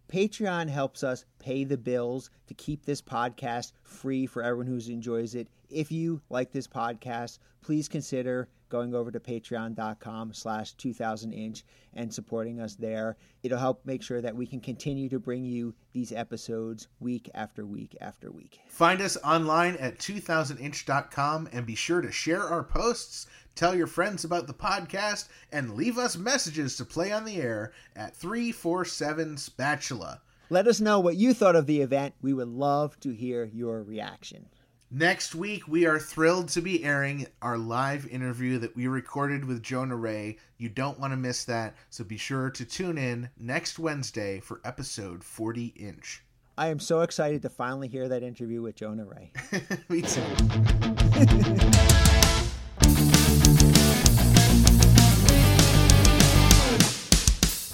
[0.09, 5.34] Patreon helps us pay the bills to keep this podcast free for everyone who enjoys
[5.34, 5.49] it.
[5.70, 11.62] If you like this podcast, please consider going over to patreon.com slash 2000 inch
[11.92, 13.18] and supporting us there.
[13.42, 17.66] It'll help make sure that we can continue to bring you these episodes week after
[17.66, 18.60] week after week.
[18.68, 24.24] Find us online at 2000inch.com and be sure to share our posts, tell your friends
[24.24, 30.22] about the podcast, and leave us messages to play on the air at 347 Spatula.
[30.48, 32.14] Let us know what you thought of the event.
[32.22, 34.46] We would love to hear your reaction.
[34.95, 39.62] Next week, we are thrilled to be airing our live interview that we recorded with
[39.62, 40.36] Jonah Ray.
[40.59, 44.61] You don't want to miss that, so be sure to tune in next Wednesday for
[44.66, 46.22] episode 40 inch.
[46.59, 49.32] I am so excited to finally hear that interview with Jonah Ray.
[49.88, 50.20] Me too.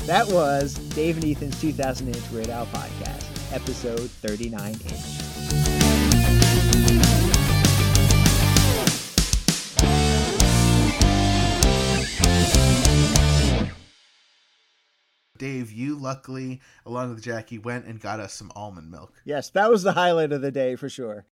[0.07, 5.28] That was Dave and Ethan's 2000 Inch Al Podcast, episode 39 inch.
[15.39, 19.23] Dave, you luckily, along with Jackie, went and got us some almond milk.
[19.25, 21.27] Yes, that was the highlight of the day for sure.